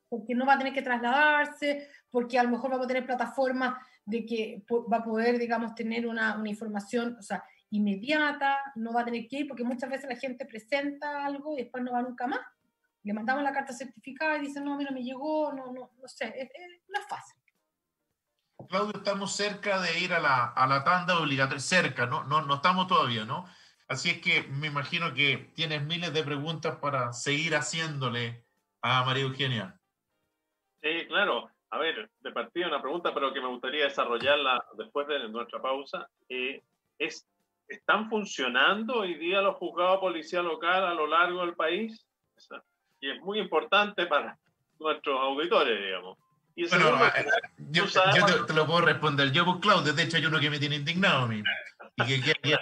[0.09, 3.75] porque no va a tener que trasladarse, porque a lo mejor va a tener plataformas
[4.05, 9.01] de que va a poder, digamos, tener una, una información, o sea, inmediata, no va
[9.01, 12.01] a tener que ir, porque muchas veces la gente presenta algo y después no va
[12.01, 12.41] nunca más.
[13.03, 15.91] Le mandamos la carta certificada y dicen, no, a mí no me llegó, no, no,
[15.99, 16.49] no sé, es,
[16.87, 17.39] no es fácil.
[18.69, 22.23] Claudio, estamos cerca de ir a la, a la tanda obligatoria, cerca, ¿no?
[22.23, 22.41] ¿no?
[22.41, 23.45] No estamos todavía, ¿no?
[23.87, 28.45] Así es que me imagino que tienes miles de preguntas para seguir haciéndole
[28.81, 29.79] a María Eugenia.
[30.81, 31.51] Sí, claro.
[31.71, 36.07] A ver, de partida una pregunta, pero que me gustaría desarrollarla después de nuestra pausa.
[36.29, 36.63] Eh,
[36.97, 37.27] es
[37.67, 42.05] ¿Están funcionando hoy día los juzgados de policía local a lo largo del país?
[42.99, 44.37] Y es muy importante para
[44.79, 46.17] nuestros auditores, digamos.
[46.55, 47.25] Y bueno, eh,
[47.57, 49.31] yo, yo te, lo puedo responder.
[49.31, 51.43] Yo, pues, Claudio, de hecho, hay uno que me tiene indignado a mí.
[51.97, 52.59] Y que queda,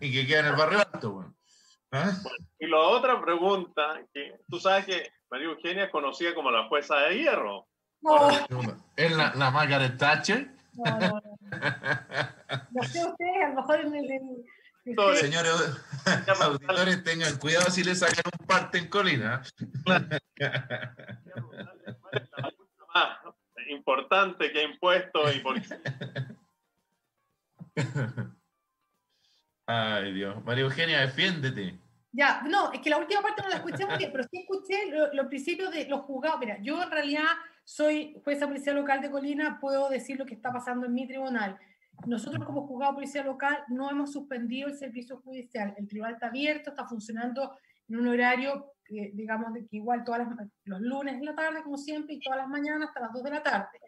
[0.00, 1.32] y que queda en el barrio alto,
[1.92, 2.12] ¿Ah?
[2.58, 6.96] y la otra pregunta, que tú sabes que María Eugenia es conocida como la jueza
[6.96, 7.68] de hierro.
[8.04, 8.28] No.
[8.96, 10.50] ¿Es la, la Margaret Thatcher?
[10.74, 11.22] No, no, no.
[12.70, 14.06] No sé ustedes, a lo mejor en el...
[15.14, 15.50] Señores
[16.42, 19.42] auditores, tengan cuidado si le sacan un parte en colina.
[19.86, 20.02] más
[23.70, 25.56] importante que impuestos y por...
[29.66, 30.44] Ay, Dios.
[30.44, 31.78] María Eugenia, defiéndete.
[32.12, 34.90] Ya, no, es que la última parte no la escuché muy bien, pero sí escuché
[35.14, 36.38] los principios de los juzgados.
[36.38, 37.24] Mira, yo en realidad
[37.64, 41.58] soy jueza policía local de Colina, puedo decir lo que está pasando en mi tribunal.
[42.06, 45.74] Nosotros como juzgado policía local no hemos suspendido el servicio judicial.
[45.78, 47.56] El tribunal está abierto, está funcionando
[47.88, 50.28] en un horario, digamos, de que igual todas
[50.64, 53.30] los lunes en la tarde, como siempre, y todas las mañanas hasta las 2 de
[53.30, 53.80] la tarde.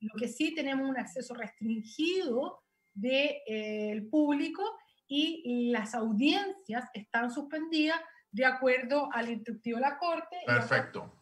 [0.00, 4.62] Lo que sí tenemos un acceso restringido del de, eh, público
[5.06, 10.36] y las audiencias están suspendidas de acuerdo al instructivo de la Corte.
[10.46, 11.21] Perfecto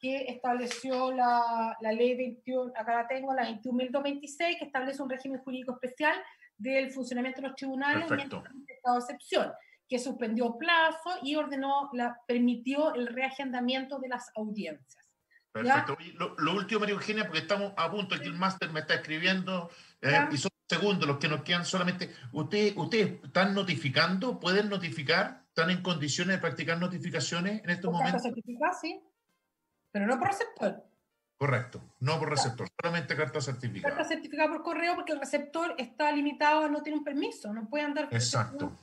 [0.00, 5.40] que estableció la, la ley 21, acá la tengo, la 21.226, que establece un régimen
[5.40, 6.14] jurídico especial
[6.56, 8.42] del funcionamiento de los tribunales Perfecto.
[8.46, 9.52] en estado de excepción,
[9.88, 15.06] que suspendió plazo y ordenó, la, permitió el reagendamiento de las audiencias.
[15.52, 15.96] Perfecto.
[16.38, 19.68] Lo, último, María Eugenia, porque estamos a punto, aquí el máster me está escribiendo,
[20.00, 22.10] eh, y son segundos los que nos quedan solamente.
[22.32, 24.38] ¿Ustedes usted están notificando?
[24.38, 25.42] ¿Pueden notificar?
[25.48, 28.22] ¿Están en condiciones de practicar notificaciones en estos momentos?
[28.22, 29.02] certificada, sí,
[29.90, 30.84] pero no por receptor.
[31.36, 33.94] Correcto, no por receptor, solamente carta certificada.
[33.94, 37.84] Carta certificada por correo porque el receptor está limitado, no tiene un permiso, no puede
[37.84, 38.08] andar.
[38.10, 38.76] Exacto.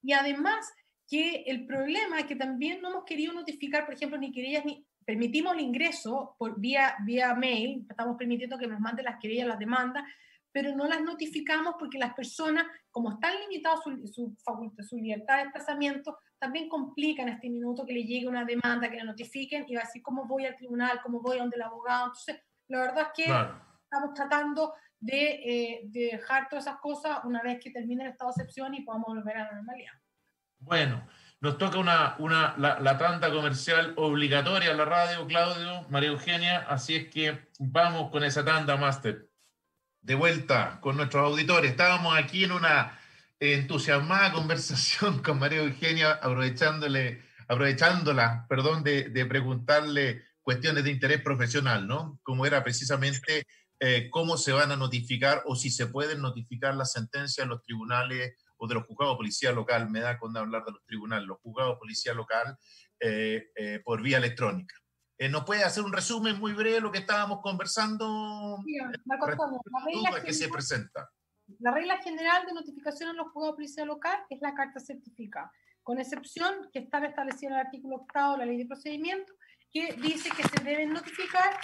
[0.00, 0.72] Y además
[1.08, 4.86] que el problema es que también no hemos querido notificar, por ejemplo, ni querellas ni
[5.04, 9.58] permitimos el ingreso por vía, vía mail, estamos permitiendo que nos manden las querellas, las
[9.58, 10.04] demandas,
[10.54, 14.36] pero no las notificamos porque las personas, como están limitadas su, su,
[14.88, 19.02] su libertad de desplazamiento, también complican este minuto que le llegue una demanda, que la
[19.02, 22.06] notifiquen y va a decir cómo voy al tribunal, cómo voy a donde el abogado.
[22.06, 27.42] Entonces, la verdad es que estamos tratando de, eh, de, dejar todas esas cosas una
[27.42, 29.94] vez que termine el estado de excepción y podamos volver a la normalidad.
[30.60, 31.04] Bueno,
[31.40, 36.58] nos toca una, una, la, la, tanda comercial obligatoria a la radio, Claudio, María Eugenia,
[36.68, 39.33] así es que vamos con esa tanda, Master.
[40.04, 41.70] De vuelta con nuestros auditores.
[41.70, 43.00] Estábamos aquí en una
[43.40, 51.86] entusiasmada conversación con María Eugenia, aprovechándole, aprovechándola, perdón, de, de preguntarle cuestiones de interés profesional,
[51.86, 52.20] ¿no?
[52.22, 53.46] Como era precisamente
[53.80, 57.62] eh, cómo se van a notificar o si se pueden notificar las sentencias en los
[57.62, 58.34] tribunales
[58.68, 61.74] de los juzgados de policía local, me da con hablar de los tribunales, los juzgados
[61.74, 62.56] de policía local
[63.00, 64.74] eh, eh, por vía electrónica.
[65.18, 68.58] Eh, ¿Nos puede hacer un resumen muy breve de lo que estábamos conversando?
[68.64, 69.16] Sí, la
[69.84, 71.08] regla que se presenta.
[71.60, 75.52] La regla general de notificación en los juzgados de policía local es la carta certificada,
[75.82, 79.32] con excepción que está establecida en el artículo octavo de la ley de procedimiento,
[79.70, 81.58] que dice que se deben notificar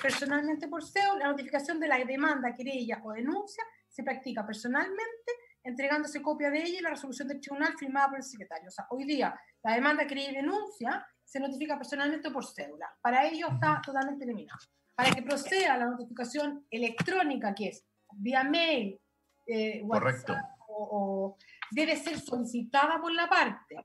[0.00, 1.18] personalmente por SEO.
[1.18, 5.32] La notificación de la demanda, querella o denuncia se practica personalmente
[5.64, 8.68] entregándose copia de ella y la resolución del tribunal firmada por el secretario.
[8.68, 12.94] O sea, hoy día la demanda que denuncia se notifica personalmente por cédula.
[13.00, 14.58] Para ello está totalmente eliminado.
[14.94, 19.00] Para que proceda la notificación electrónica, que es vía mail,
[19.46, 21.38] eh, WhatsApp, o,
[21.70, 23.76] debe ser solicitada por la parte.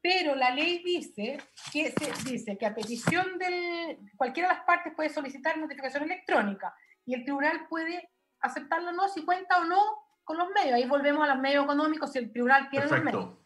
[0.00, 1.36] Pero la ley dice
[1.70, 6.74] que, se, dice que a petición de cualquiera de las partes puede solicitar notificación electrónica
[7.04, 9.82] y el tribunal puede aceptarlo o no, si cuenta o no
[10.24, 10.72] con los medios.
[10.72, 13.43] Ahí volvemos a los medios económicos si el tribunal quiere los medios.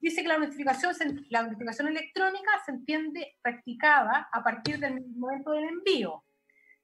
[0.00, 0.94] Dice que la notificación,
[1.28, 6.24] la notificación electrónica se entiende practicada a partir del momento del envío.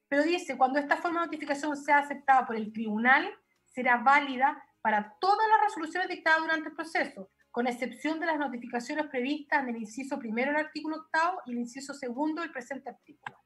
[0.07, 3.27] Pero dice, cuando esta forma de notificación sea aceptada por el tribunal,
[3.65, 9.07] será válida para todas las resoluciones dictadas durante el proceso, con excepción de las notificaciones
[9.07, 13.37] previstas en el inciso primero del artículo octavo y el inciso segundo del presente artículo.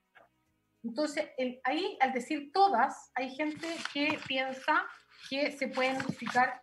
[0.84, 1.30] Entonces,
[1.64, 4.84] ahí, al decir todas, hay gente que piensa
[5.30, 6.62] que se pueden notificar,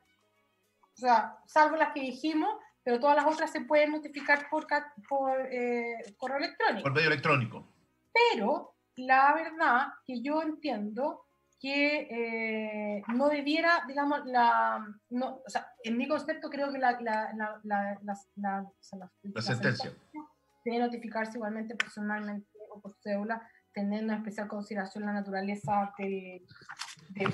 [0.97, 2.51] o sea, salvo las que dijimos,
[2.89, 4.67] pero todas las otras se pueden notificar por,
[5.07, 6.85] por eh, correo electrónico.
[6.85, 7.69] Por medio electrónico.
[8.15, 11.27] Pero la verdad que yo entiendo
[11.61, 16.93] que eh, no debiera, digamos, la, no, o sea, en mi concepto creo que la,
[17.03, 17.31] la,
[17.63, 18.01] la,
[18.37, 18.67] la,
[19.35, 19.93] la sentencia
[20.65, 23.47] debe notificarse igualmente personalmente o por cédula
[23.81, 26.43] teniendo en especial consideración la naturaleza de,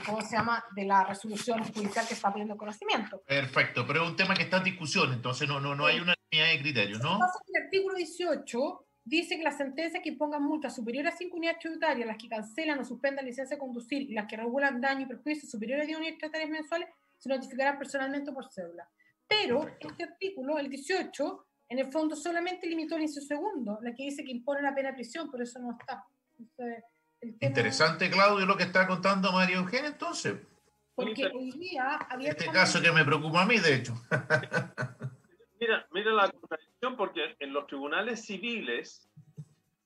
[0.06, 3.22] ¿cómo se llama?, de la resolución judicial que está pidiendo conocimiento.
[3.26, 6.14] Perfecto, pero es un tema que está en discusión, entonces no, no, no hay una
[6.32, 7.18] unidad de criterios, ¿no?
[7.54, 12.06] El artículo 18 dice que las sentencias que impongan multas superiores a 5 unidades tributarias,
[12.06, 15.48] las que cancelan o suspendan licencia de conducir y las que regulan daño y perjuicio
[15.48, 18.88] superiores a 10 unidades tributarias mensuales, se notificarán personalmente por cédula.
[19.26, 24.04] Pero este artículo, el 18, en el fondo solamente limitó el inciso segundo, la que
[24.04, 26.04] dice que impone la pena de prisión, por eso no está.
[27.40, 30.36] Interesante, Claudio, lo que está contando María Eugenia, entonces.
[30.94, 33.94] Porque hoy día Este caso que me preocupa a mí, de hecho.
[35.60, 39.08] mira, mira la contradicción, porque en los tribunales civiles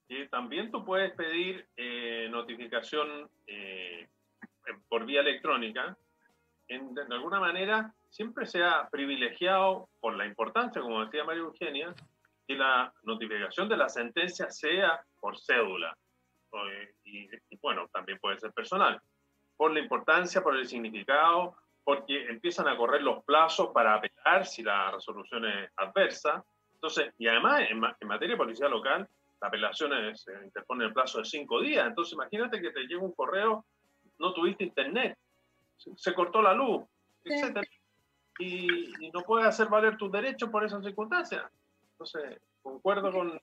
[0.09, 4.09] eh, también tú puedes pedir eh, notificación eh,
[4.89, 5.97] por vía electrónica.
[6.67, 11.95] En, de alguna manera, siempre se ha privilegiado, por la importancia, como decía María Eugenia,
[12.47, 15.97] que la notificación de la sentencia sea por cédula
[17.05, 17.29] y,
[17.61, 19.01] bueno, también puede ser personal,
[19.57, 24.63] por la importancia, por el significado, porque empiezan a correr los plazos para apelar si
[24.63, 26.45] la resolución es adversa.
[26.75, 29.09] Entonces, y además en, materia de policía local,
[29.41, 31.87] la apelación se interpone en el plazo de cinco días.
[31.87, 33.65] Entonces, imagínate que te llega un correo,
[34.19, 35.17] no tuviste internet,
[35.77, 36.85] se, cortó la luz,
[37.25, 37.67] etc.
[38.39, 41.43] Y, y, no puedes hacer valer tus derechos por esas circunstancias.
[41.93, 43.41] Entonces, concuerdo con,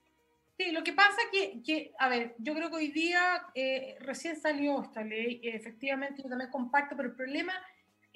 [0.58, 4.40] Sí, lo que pasa que, que, a ver, yo creo que hoy día eh, recién
[4.40, 7.54] salió esta ley, efectivamente yo también comparto, pero el problema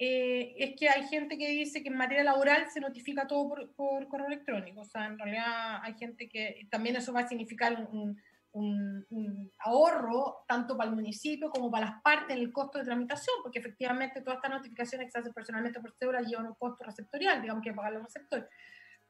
[0.02, 4.08] eh, es que hay gente que dice que en materia laboral se notifica todo por,
[4.08, 4.80] correo electrónico.
[4.80, 8.18] O sea, en realidad hay gente que también eso va a significar un,
[8.52, 13.36] un, ahorro tanto para el municipio como para las partes en el costo de tramitación,
[13.42, 17.42] porque efectivamente todas estas notificaciones que se hacen personalmente por cédula llevan un costo receptorial,
[17.42, 18.46] digamos que pagar los receptores.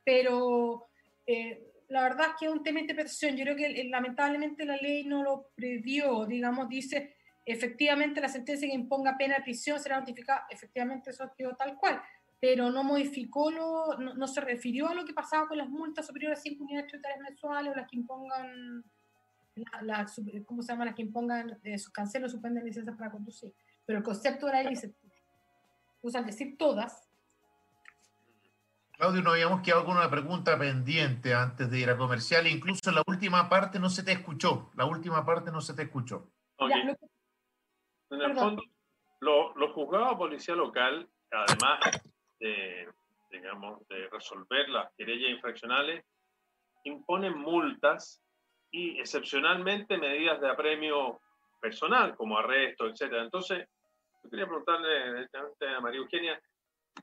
[0.02, 0.88] Pero
[1.24, 3.36] eh, la verdad es que es un tema de interpretación.
[3.36, 8.74] Yo creo que lamentablemente la ley no lo previó, digamos, dice efectivamente la sentencia que
[8.74, 12.00] imponga pena de prisión será notificada, efectivamente eso quedó tal cual,
[12.38, 16.38] pero no modificó, lo, no, se refirió a lo que pasaba con las multas superiores
[16.38, 18.84] a 5 unidades tributarias mensuales o las que impongan,
[19.82, 20.06] la,
[20.46, 20.84] ¿cómo se llama?
[20.84, 23.52] Las que impongan eh, sus cancelos o suspenden licencias para conducir.
[23.84, 24.94] Pero el concepto de la ley dice,
[26.00, 27.09] pues al decir todas,
[29.00, 32.46] Claudio, no habíamos quedado con una pregunta pendiente antes de ir a comercial.
[32.46, 34.70] Incluso la última parte no se te escuchó.
[34.76, 36.28] La última parte no se te escuchó.
[36.58, 38.62] En el fondo,
[39.20, 41.80] los juzgados de policía local, además
[42.40, 42.90] de,
[43.30, 46.04] digamos, de resolver las querellas infraccionales,
[46.84, 48.22] imponen multas
[48.70, 51.22] y excepcionalmente medidas de apremio
[51.58, 53.14] personal, como arresto, etc.
[53.22, 53.66] Entonces,
[54.22, 55.26] yo quería preguntarle
[55.74, 56.38] a María Eugenia,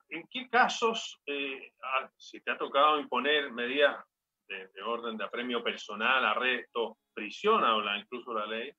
[0.09, 3.97] ¿En qué casos, eh, ah, si te ha tocado imponer medidas
[4.47, 8.71] de, orden de apremio personal, arresto, prisión, habla incluso la ley,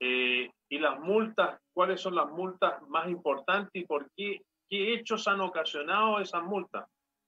[0.00, 5.28] eh, y las multas, cuáles son las multas más importantes y por qué, qué hechos
[5.28, 6.86] han ocasionado esas multas?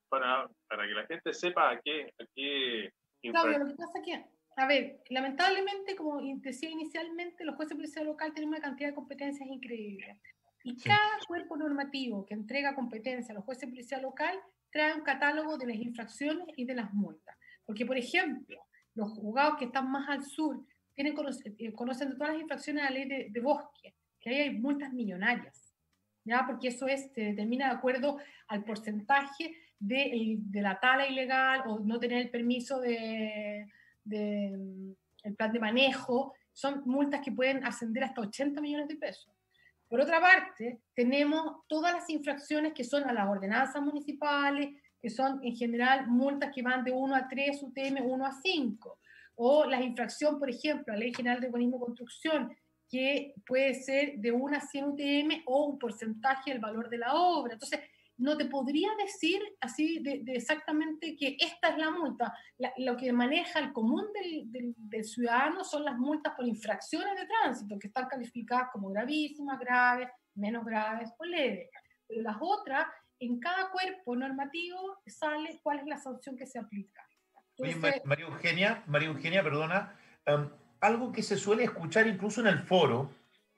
[0.09, 2.13] Para, para que la gente sepa a qué...
[2.19, 2.91] A qué
[3.23, 4.25] Claudio, lo que pasa es que,
[4.57, 8.95] a ver, lamentablemente, como decía inicialmente, los jueces de policía local tienen una cantidad de
[8.95, 10.19] competencias increíbles.
[10.65, 14.37] Y cada cuerpo normativo que entrega competencia a los jueces de policía local
[14.71, 17.37] trae un catálogo de las infracciones y de las multas.
[17.67, 18.59] Porque, por ejemplo,
[18.95, 21.15] los juzgados que están más al sur tienen,
[21.59, 24.93] eh, conocen de todas las infracciones de la ley de, bosque, que ahí hay multas
[24.93, 25.75] millonarias,
[26.25, 26.45] ¿ya?
[26.47, 31.81] porque eso es, se determina de acuerdo al porcentaje de, de la tala ilegal o
[31.81, 33.69] no tener el permiso de,
[34.05, 34.93] de, mm,
[35.25, 39.34] el plan de manejo, son multas que pueden ascender hasta 80 millones de pesos.
[39.95, 44.71] Por otra parte, tenemos todas las infracciones que son a las ordenanzas municipales,
[45.01, 48.99] que son en general multas que van de 1 a 3 UTM, 1 a 5.
[49.37, 52.57] O la infracción, por ejemplo, a la Ley General de Urbanismo y Construcción,
[52.91, 57.15] que puede ser de 1 a 100 UTM o un porcentaje del valor de la
[57.15, 57.53] obra.
[57.53, 57.79] Entonces,
[58.17, 62.33] no te podría decir así de, exactamente que esta es la multa.
[62.79, 67.79] lo que maneja el común del, del, ciudadano son las multas por infracciones de tránsito,
[67.79, 71.69] que están calificadas como gravísimas, graves, menos graves o leves.
[72.07, 72.87] Pero las otras,
[73.19, 77.07] en cada cuerpo normativo sale cuál es la sanción que se aplica.
[77.59, 79.97] Oye, María Eugenia, María Eugenia, perdona,
[80.27, 80.49] um,
[80.81, 83.11] algo que se suele escuchar incluso en el foro,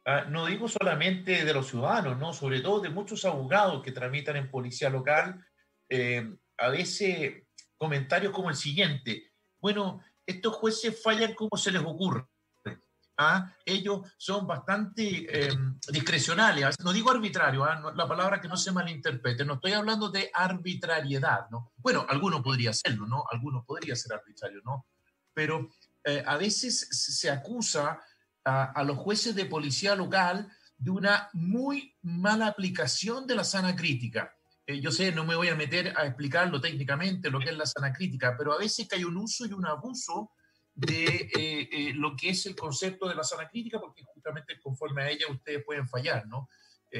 [0.09, 2.33] Ah, no digo solamente de los ciudadanos, ¿no?
[2.33, 5.45] sobre todo de muchos abogados que tramitan en policía local,
[5.89, 7.43] eh, a veces
[7.77, 12.25] comentarios como el siguiente, bueno, estos jueces fallan como se les ocurre.
[13.19, 13.53] ¿ah?
[13.65, 15.53] Ellos son bastante eh,
[15.91, 17.93] discrecionales, no digo arbitrario, ¿ah?
[17.93, 21.73] la palabra que no se malinterprete, no estoy hablando de arbitrariedad, ¿no?
[21.79, 23.25] Bueno, alguno podría serlo, ¿no?
[23.29, 24.87] Alguno podría ser arbitrario, ¿no?
[25.35, 25.69] Pero
[26.05, 28.01] eh, a veces se acusa
[28.47, 34.35] a, los jueces de policía local de una muy mala aplicación de la sana crítica.
[34.67, 37.67] Eh, yo sé, no me voy a meter a explicarlo técnicamente lo que es la
[37.67, 40.31] sana crítica, pero a veces que hay un uso y un abuso
[40.75, 45.03] de eh, eh, lo que es el concepto de la sana crítica, porque justamente conforme
[45.03, 46.49] a ella ustedes pueden fallar, ¿no?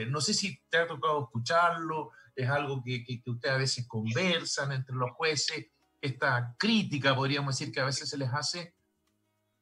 [0.09, 3.87] no sé si te ha tocado escucharlo, es algo que, que, que ustedes a veces
[3.89, 5.69] conversan entre los jueces,
[6.03, 8.75] esta crítica, podríamos decir, que a veces se les hace.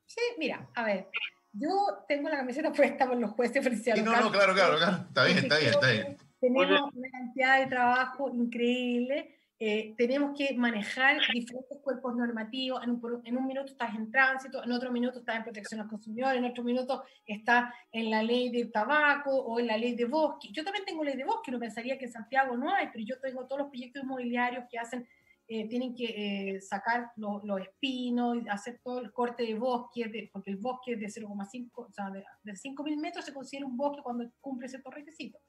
[0.07, 1.09] Sí, mira, a ver,
[1.55, 4.05] yo tengo la camiseta puesta por los jueces policiales.
[4.05, 4.97] Sí, no, no, claro, claro, claro.
[5.09, 6.17] Está bien, está bien, está bien.
[6.41, 9.39] Tenemos una cantidad de trabajo increíble.
[9.59, 12.83] Eh, tenemos que manejar diferentes cuerpos normativos.
[12.83, 15.89] En un, en un, minuto estás en tránsito, en otro minuto estás en protección al
[15.89, 20.05] consumidor, en otro minuto estás en la ley de tabaco o en la ley de
[20.05, 20.49] bosque.
[20.53, 23.19] Yo también tengo ley de bosque, no pensaría que en Santiago no hay, pero yo
[23.21, 25.09] tengo todos los proyectos inmobiliarios que hacen
[25.47, 30.57] eh, tienen que eh, sacar los espinos, hacer todo el corte de bosque, porque el
[30.57, 34.69] bosque de 0,5, o sea, de, de 5.000 metros se considera un bosque cuando cumple
[34.69, 35.43] ciertos requisitos.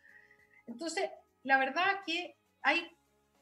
[0.67, 1.09] Entonces,
[1.43, 2.91] la verdad que hay,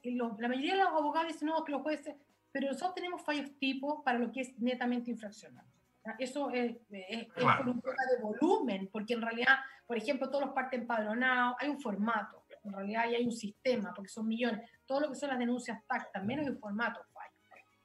[0.03, 2.15] la mayoría de los abogados dicen, no, que los jueces,
[2.51, 5.65] pero nosotros tenemos fallos tipo para lo que es netamente infraccional.
[6.19, 9.55] Eso es, es, por un tema de volumen, porque en realidad,
[9.87, 13.93] por ejemplo, todos los partes empadronados, hay un formato en realidad ya hay un sistema,
[13.93, 14.69] porque son millones.
[14.85, 17.33] Todo lo que son las denuncias TAC también hay un formato fallo.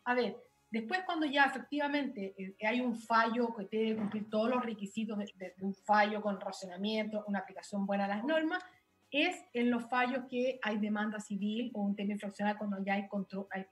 [0.04, 0.36] A ver,
[0.70, 5.54] después cuando ya efectivamente eh, hay un fallo que debe cumplir todos los requisitos de,
[5.60, 8.62] un fallo con razonamiento, una aplicación buena a las normas,
[9.10, 13.08] es en los fallos que hay demanda civil o un tema infraccional cuando ya hay,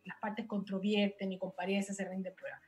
[0.05, 2.61] las partes controvierten y comparecen, se rinden pruebas.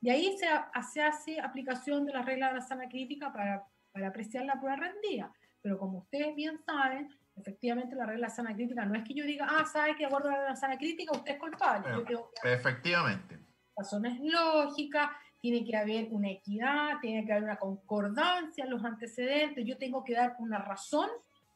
[0.00, 0.46] Y ahí se,
[0.92, 4.76] se, hace aplicación de la regla de la sana crítica para, para apreciar la prueba
[4.76, 5.32] rendida.
[5.60, 9.46] Pero como ustedes bien saben, efectivamente la regla sana crítica no es que yo diga,
[9.48, 12.04] ah, sabe que de acuerdo a la sana crítica usted es culpable.
[12.44, 13.38] efectivamente.
[13.76, 15.10] Razones lógicas,
[15.40, 20.02] tiene que haber una equidad, tiene que haber una concordancia en los antecedentes, yo tengo
[20.02, 21.08] que dar una razón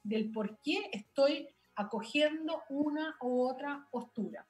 [0.03, 4.47] del por qué estoy acogiendo una u otra postura.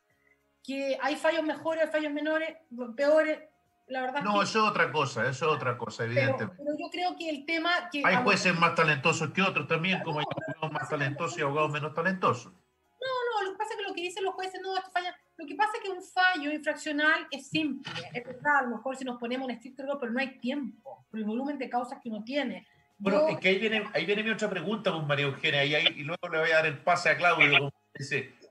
[0.63, 2.57] Que hay fallos mejores, hay fallos menores,
[2.97, 3.39] peores,
[3.91, 4.23] la verdad.
[4.23, 6.55] No, eso es otra cosa, eso es otra cosa, evidentemente.
[6.57, 7.71] Pero, yo creo que el tema...
[7.93, 11.73] Que, hay jueces más talentosos que otros también, como hay abogados más talentosos y abogados
[11.73, 12.53] menos talentosos.
[12.53, 15.17] No, no, lo que pasa es que lo que dicen los jueces, no, esto falla.
[15.37, 18.97] Lo que pasa es que un fallo infraccional es simple, es verdad, a lo mejor
[18.97, 22.11] si nos ponemos en estricto pero no hay tiempo, por el volumen de causas que
[22.11, 22.67] uno tiene.
[22.99, 25.87] Bueno, es que ahí viene, ahí viene mi otra pregunta, con María Eugenia, y, ahí,
[25.97, 27.73] y luego le voy a dar el pase a Claudio,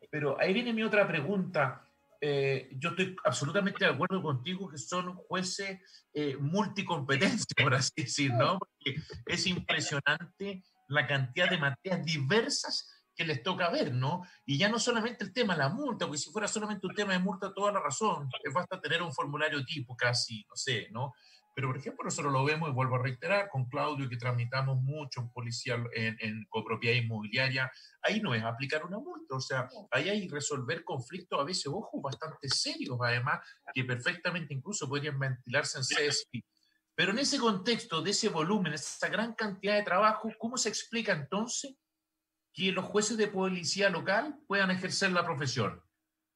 [0.10, 1.84] pero ahí viene mi otra pregunta.
[2.22, 5.80] Eh, yo estoy absolutamente de acuerdo contigo que son jueces
[6.14, 8.60] eh, multicompetencia, por así decir, ¿no?
[8.60, 14.22] Porque es impresionante la cantidad de materias diversas que les toca ver, ¿no?
[14.46, 17.14] Y ya no solamente el tema de la multa, porque si fuera solamente un tema
[17.14, 21.14] de multa, toda la razón, basta tener un formulario tipo casi, no sé, ¿no?
[21.54, 25.22] Pero, por ejemplo, nosotros lo vemos, y vuelvo a reiterar, con Claudio, que tramitamos mucho
[25.22, 27.72] en policial, en, en copropiedad inmobiliaria,
[28.02, 32.02] ahí no es aplicar una multa, o sea, ahí hay resolver conflictos a veces, ojo,
[32.02, 33.40] bastante serios, además,
[33.74, 36.46] que perfectamente incluso podrían ventilarse en CSI.
[36.96, 41.14] Pero en ese contexto de ese volumen, esa gran cantidad de trabajo, ¿cómo se explica
[41.14, 41.76] entonces
[42.54, 45.82] que los jueces de policía local puedan ejercer la profesión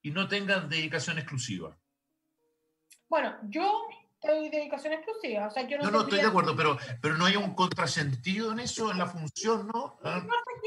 [0.01, 1.77] y no tengan dedicación exclusiva.
[3.09, 3.87] Bueno, yo
[4.31, 5.47] dedicación exclusiva.
[5.47, 8.59] O sea, yo no, no, estoy de acuerdo, pero, pero no hay un contrasentido en
[8.59, 9.97] eso, en la función, ¿no?
[10.03, 10.25] ¿Ah?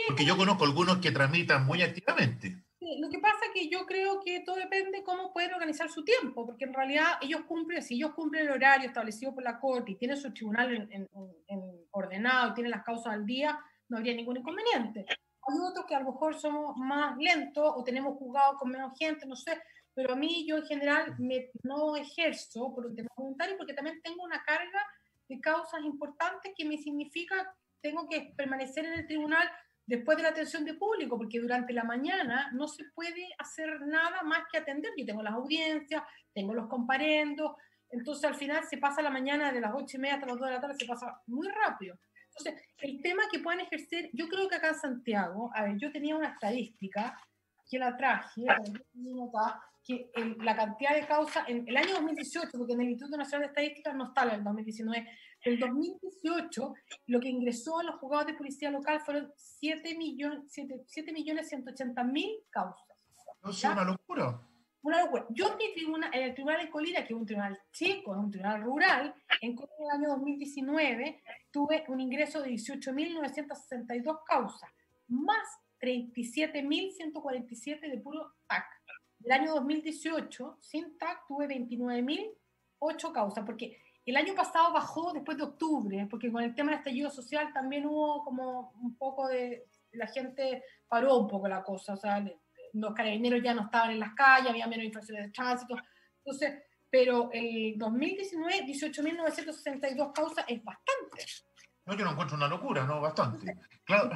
[0.09, 2.65] Porque yo conozco algunos que tramitan muy activamente.
[2.79, 5.91] Sí, lo que pasa es que yo creo que todo depende de cómo pueden organizar
[5.91, 9.59] su tiempo, porque en realidad ellos cumplen, si ellos cumplen el horario establecido por la
[9.59, 11.09] Corte y tienen su tribunal en,
[11.49, 15.07] en ordenado y tienen las causas al día, no habría ningún inconveniente.
[15.49, 19.27] Hay otros que a lo mejor somos más lentos o tenemos juzgados con menos gente,
[19.27, 19.59] no sé,
[19.97, 24.01] pero a mí yo en general me, no ejerzo por un tema voluntario porque también
[24.03, 24.87] tengo una carga
[25.27, 27.35] de causas importantes que me significa
[27.81, 29.51] tengo que permanecer en el tribunal
[29.87, 34.23] después de la atención de público, porque durante la mañana no se puede hacer nada
[34.23, 34.93] más que atender.
[34.99, 36.03] Yo tengo las audiencias,
[36.35, 37.53] tengo los comparendos,
[37.89, 40.47] entonces al final se pasa la mañana de las ocho y media hasta las dos
[40.47, 41.97] de la tarde, se pasa muy rápido.
[42.37, 45.91] Entonces, el tema que puedan ejercer, yo creo que acá en Santiago, a ver, yo
[45.91, 47.17] tenía una estadística
[47.71, 48.43] que la traje,
[49.87, 50.11] que
[50.41, 53.93] la cantidad de causas en el año 2018, porque en el Instituto Nacional de Estadística
[53.93, 55.09] no está en el 2019,
[55.43, 56.75] el 2018
[57.07, 62.05] lo que ingresó a los juzgados de policía local fueron 7 millones, 7, millones 180
[62.05, 62.83] mil causas.
[63.43, 64.41] No es una locura
[64.87, 65.27] una locura.
[65.31, 68.21] Yo en, mi tribuna, en el tribunal de Colina, que es un tribunal chico, es
[68.21, 71.21] un tribunal rural, en el año 2019
[71.51, 74.71] tuve un ingreso de 18.962 causas,
[75.09, 75.45] más
[75.81, 78.65] 37.147 de puro TAC.
[79.27, 85.43] El año 2018, sin TAC, tuve 29.008 causas, porque el año pasado bajó después de
[85.43, 90.07] octubre, porque con el tema del estallido social también hubo como un poco de, la
[90.07, 92.25] gente paró un poco la cosa, o sea,
[92.73, 95.75] los carabineros ya no estaban en las calles, había menos infracciones de tránsito.
[96.19, 101.27] Entonces, pero el 2019, 18.962 causas es bastante.
[101.87, 103.01] No, yo no encuentro una locura, ¿no?
[103.01, 103.57] Bastante.
[103.85, 104.11] Claro.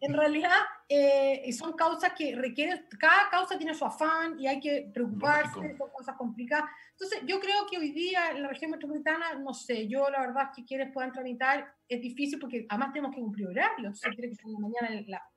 [0.00, 0.56] en realidad,
[0.88, 5.90] eh, son causas que requieren, cada causa tiene su afán y hay que preocuparse, son
[5.90, 6.70] cosas complicadas.
[6.92, 10.44] Entonces, yo creo que hoy día en la región metropolitana, no sé, yo la verdad
[10.44, 13.98] es que quienes puedan tramitar es difícil porque además tenemos que cumplir horarios.
[13.98, 15.28] Se tiene que ser mañana en la,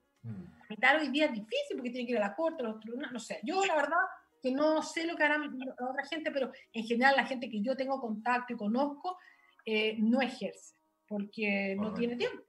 [0.68, 3.12] Tramitar hoy día es difícil porque tiene que ir a la corte, a los tribunales,
[3.12, 3.40] no sé.
[3.42, 3.98] Yo la verdad
[4.40, 7.60] que no sé lo que hará la otra gente, pero en general la gente que
[7.60, 9.18] yo tengo contacto y conozco
[9.64, 10.76] eh, no ejerce
[11.12, 12.42] porque no tiene tiempo.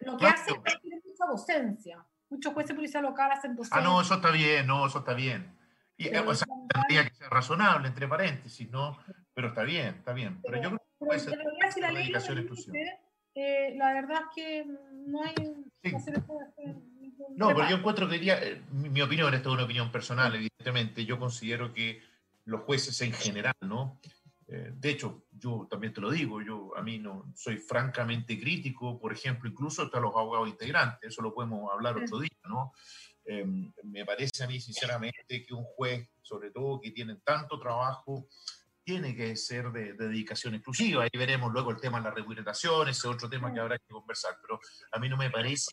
[0.00, 2.06] Lo que hace es que mucha docencia.
[2.30, 3.78] Muchos jueces de policía local hacen docencia.
[3.78, 5.54] Ah, no, eso está bien, no, eso está bien.
[5.98, 8.98] Y, o sea, tendría que ser razonable, entre paréntesis, ¿no?
[9.34, 10.40] Pero está bien, está bien.
[10.42, 11.38] Pero, yo creo que puede ser
[11.72, 12.12] si la ley
[13.38, 15.34] eh, la verdad es que no hay...
[17.36, 21.04] No, pero yo encuentro que diría, eh, mi, opinión, esto es una opinión personal, evidentemente,
[21.04, 22.02] yo considero que
[22.46, 24.00] los jueces en general, ¿no?
[24.48, 28.98] Eh, de hecho, yo también te lo digo, yo a mí no soy francamente crítico,
[28.98, 32.72] por ejemplo, incluso hasta los abogados integrantes, eso lo podemos hablar otro día, ¿no?
[33.24, 38.28] Em, me parece a mí, sinceramente, que un juez, sobre todo que tiene tanto trabajo,
[38.84, 41.02] tiene que ser de, dedicación exclusiva.
[41.02, 44.38] Ahí veremos luego el tema de la remuneración, ese otro tema que habrá que conversar.
[44.40, 44.60] Pero
[44.92, 45.72] a mí no me parece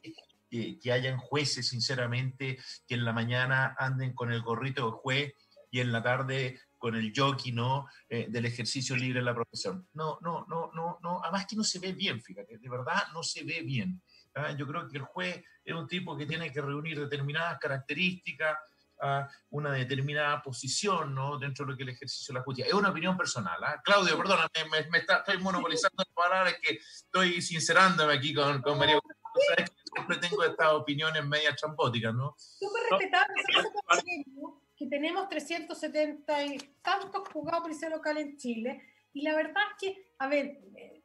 [0.50, 2.58] que, que hayan jueces, sinceramente,
[2.88, 5.34] que en la mañana anden con el gorrito de juez
[5.70, 7.88] y en la tarde con el jockey, ¿no?
[8.10, 9.88] Eh, del ejercicio libre en la profesión.
[9.94, 11.22] No, no, no, no, no.
[11.24, 14.02] Además que no se ve bien, fíjate, de verdad no se ve bien.
[14.36, 14.52] ¿ah?
[14.52, 18.58] Yo creo que el juez es un tipo que tiene que reunir determinadas características,
[19.02, 19.30] ¿ah?
[19.52, 21.40] una determinada posición, ¿no?
[21.40, 22.68] Dentro de lo que es el ejercicio de la justicia.
[22.68, 23.82] Es una opinión personal, ¿ah?
[23.82, 28.78] Claudio, perdona, me, me, está, estoy monopolizando las palabras que estoy sincerándome aquí con, con
[28.78, 29.00] María.
[29.56, 32.36] Sabes que siempre tengo estas opiniones media champóticas, ¿no?
[32.38, 33.42] Súper respetable,
[34.84, 38.82] que tenemos 370 y tantos juzgados policía local en Chile,
[39.14, 40.60] y la verdad es que, a ver,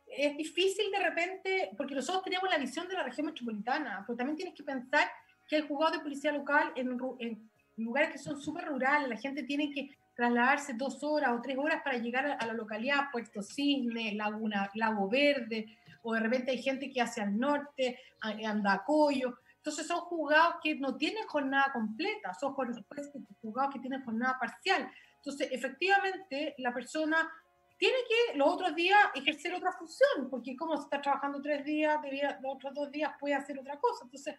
[0.06, 4.36] es difícil de repente, porque nosotros tenemos la visión de la región metropolitana, pero también
[4.36, 5.08] tienes que pensar
[5.46, 9.70] que hay juzgados de policía local en, lugares que son súper rurales, la gente tiene
[9.70, 14.68] que trasladarse dos horas o tres horas para llegar a, la localidad, Puerto Cisne, Laguna,
[14.74, 19.38] Lago Verde, o de repente hay gente que hace al norte, Andacoyo.
[19.58, 24.90] Entonces son juzgados que no tienen jornada completa, son juzgados que tienen jornada parcial.
[25.16, 27.30] Entonces, efectivamente, la persona
[27.76, 31.98] tiene que los otros días ejercer otra función, porque como se está trabajando tres días,
[32.42, 34.04] los otros dos días puede hacer otra cosa.
[34.04, 34.36] Entonces,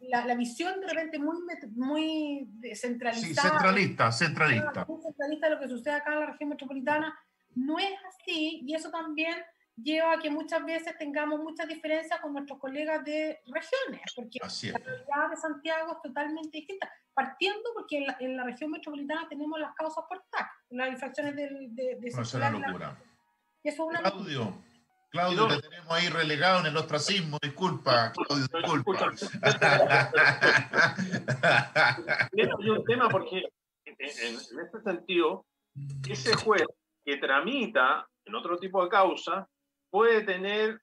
[0.00, 1.36] la, la, visión de repente muy,
[1.74, 3.48] muy centralizada.
[3.48, 4.84] Sí, centralista, centralista.
[4.86, 7.18] Muy centralista de lo que sucede acá en la región metropolitana,
[7.54, 9.34] no es así, y eso también
[9.82, 14.78] lleva a que muchas veces tengamos muchas diferencias con nuestros colegas de regiones, porque la
[14.78, 20.04] realidad de Santiago es totalmente distinta, partiendo porque en la, región metropolitana tenemos las causas
[20.08, 22.98] por TAC, las infracciones de, de, de no, es una locura.
[23.62, 24.62] eso es una Claudio,
[25.10, 29.12] Claudio, te tenemos ahí relegado en el ostracismo, disculpa, Claudio, disculpa.
[32.32, 33.44] Hay un tema porque
[33.84, 35.46] en, en este sentido,
[36.08, 36.64] ese juez
[37.04, 39.48] que tramita en otro tipo de causa
[39.90, 40.80] puede tener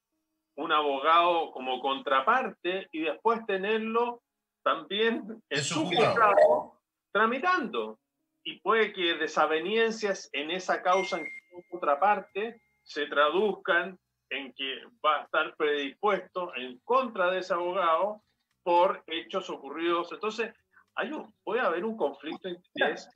[0.58, 4.22] un abogado como contraparte y después tenerlo
[4.64, 6.80] también en su juzgado
[7.12, 8.00] tramitando.
[8.44, 11.26] Y puede que desavenencias en esa causa en
[11.70, 14.00] contraparte se traduzcan
[14.30, 18.22] en que va a estar predispuesto en contra de ese abogado
[18.64, 20.12] por hechos ocurridos.
[20.12, 20.54] Entonces,
[20.96, 23.10] hay un, puede haber un conflicto de interés,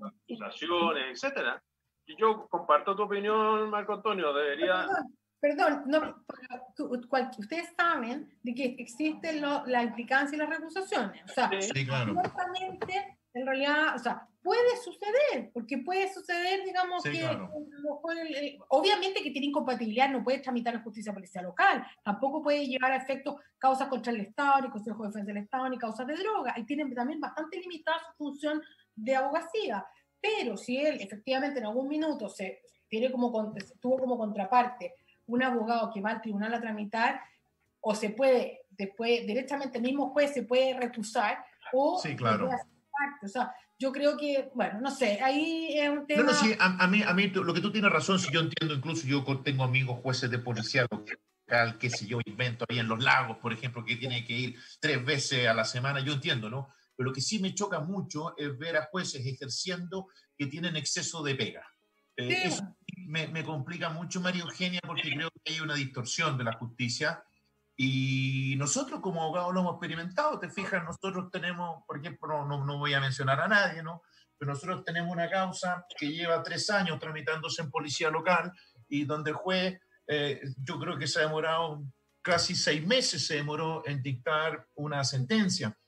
[0.00, 1.62] acusaciones, etcétera
[2.16, 4.86] yo comparto tu opinión, Marco Antonio, debería...
[5.40, 6.24] Perdón, no,
[7.38, 11.22] ustedes saben de que existen la implicancia y las recusaciones.
[11.30, 12.14] O sea, sí, claro.
[13.34, 17.24] en realidad, o sea, puede suceder, porque puede suceder, digamos, que
[18.68, 22.96] obviamente que tiene incompatibilidad, no puede tramitar en justicia policial local, tampoco puede llevar a
[22.96, 26.54] efecto causas contra el Estado, ni Consejo de Defensa del Estado, ni causas de droga,
[26.56, 28.60] y tiene también bastante limitada su función
[28.96, 29.86] de abogacía.
[30.20, 34.94] Pero si él efectivamente en algún minuto se tiene como, tuvo como contraparte
[35.26, 37.20] un abogado que va al tribunal a tramitar,
[37.80, 42.48] o se puede, después, directamente el mismo juez se puede recusar, o sí, claro.
[43.22, 46.22] O sea, yo creo que, bueno, no sé, ahí es un tema...
[46.22, 48.74] No, no, sí, a, mí, a mí lo que tú tienes razón, si yo entiendo,
[48.74, 53.02] incluso yo tengo amigos jueces de policía local, qué sé yo, invento ahí en los
[53.02, 56.70] lagos, por ejemplo, que tiene que ir tres veces a la semana, yo entiendo, ¿no?
[56.98, 61.22] Pero lo que sí me choca mucho es ver a jueces ejerciendo que tienen exceso
[61.22, 61.64] de pega.
[62.16, 62.76] Eh, eso
[63.06, 67.22] me, me, complica mucho, María Eugenia, porque creo que hay una distorsión de la justicia.
[67.76, 72.78] Y nosotros como abogados lo hemos experimentado, te fijas, nosotros tenemos, por ejemplo, no, no
[72.78, 74.02] voy a mencionar a nadie, ¿no?
[74.36, 78.50] Pero nosotros tenemos una causa que lleva tres años tramitándose en policía local
[78.88, 81.84] y donde el juez, eh, yo creo que se ha demorado
[82.20, 85.78] casi seis meses, se demoró en dictar una sentencia.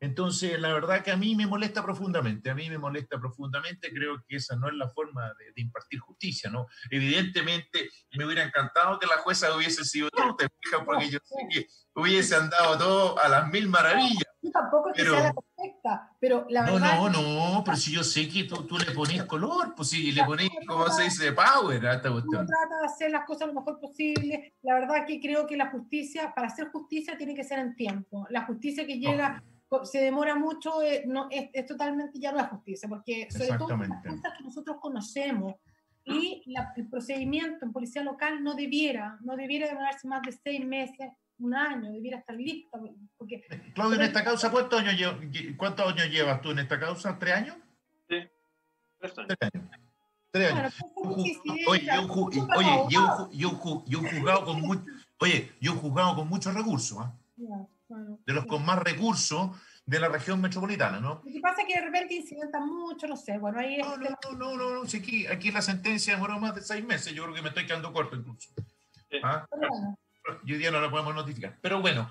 [0.00, 4.22] Entonces, la verdad que a mí me molesta profundamente, a mí me molesta profundamente, creo
[4.26, 6.66] que esa no es la forma de, impartir justicia, ¿no?
[6.88, 11.36] Evidentemente, me hubiera encantado que la jueza hubiese sido tú, te fijas, porque yo sé
[11.50, 14.22] que hubiese andado todo a las mil maravillas.
[14.40, 16.96] Yo tampoco pero, que sea la perfecta, pero la verdad...
[16.96, 17.22] No, no,
[17.54, 20.48] no, pero si yo sé que tú, tú le pones color, pues si le pones,
[20.68, 21.32] ¿cómo se dice?
[21.32, 22.46] Power a esta cuestión.
[22.46, 26.32] trata de hacer las cosas lo mejor posible, la verdad que creo que la justicia,
[26.36, 29.42] para hacer justicia tiene que ser en tiempo, la justicia que llega
[29.84, 33.76] se demora mucho, eh, no, es, es, totalmente ya no es justicia, porque sobre todo
[33.76, 35.54] las cosas que nosotros conocemos
[36.04, 36.42] y
[36.76, 41.54] el procedimiento en policía local no debiera, no debiera demorarse más de seis meses, un
[41.54, 42.80] año, debiera estar listo.
[43.16, 43.44] Porque,
[43.74, 45.16] Claudio, en esta causa, ¿cuántos años,
[45.56, 47.18] ¿cuántos años llevas tú en esta causa?
[47.18, 47.56] ¿Tres años?
[48.08, 48.16] Sí,
[48.98, 49.68] tres años.
[50.30, 50.74] Tres años.
[50.96, 51.40] oye,
[51.84, 54.84] yo, oye, yo, yo, yo, juzgado con mucho,
[55.20, 57.06] oye, yo juzgado con muchos recursos.
[57.06, 57.66] ¿eh?
[57.88, 59.50] De los con más recursos
[59.86, 61.22] de la región metropolitana, ¿no?
[61.24, 63.78] Lo que pasa es que de repente incidentan mucho, no sé, bueno, ahí...
[63.78, 67.14] No, no, no, no, no, si aquí, aquí la sentencia demoró más de seis meses,
[67.14, 68.50] yo creo que me estoy quedando corto incluso.
[69.22, 69.46] ¿Ah?
[70.44, 71.56] y hoy día no lo podemos notificar.
[71.62, 72.10] Pero bueno,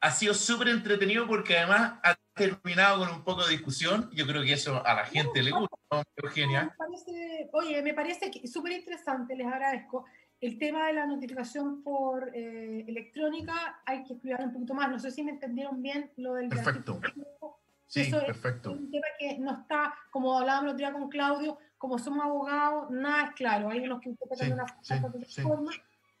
[0.00, 4.10] ha sido súper entretenido porque además ha terminado con un poco de discusión.
[4.12, 6.64] Yo creo que eso a la gente le gusta, ¿no, Eugenia?
[6.64, 10.04] Me parece, oye, me parece súper interesante, les agradezco.
[10.42, 14.90] El tema de la notificación por eh, electrónica hay que estudiar un poquito más.
[14.90, 16.48] No sé si me entendieron bien lo del...
[16.48, 17.00] Perfecto.
[17.86, 18.72] Sí, Eso perfecto.
[18.72, 22.24] Es un tema que no está, como hablábamos el otro día con Claudio, como somos
[22.24, 23.70] abogados, nada es claro.
[23.70, 24.66] Hay unos que interpretan Sí, de una
[25.10, 25.42] forma, sí.
[25.42, 25.70] forma.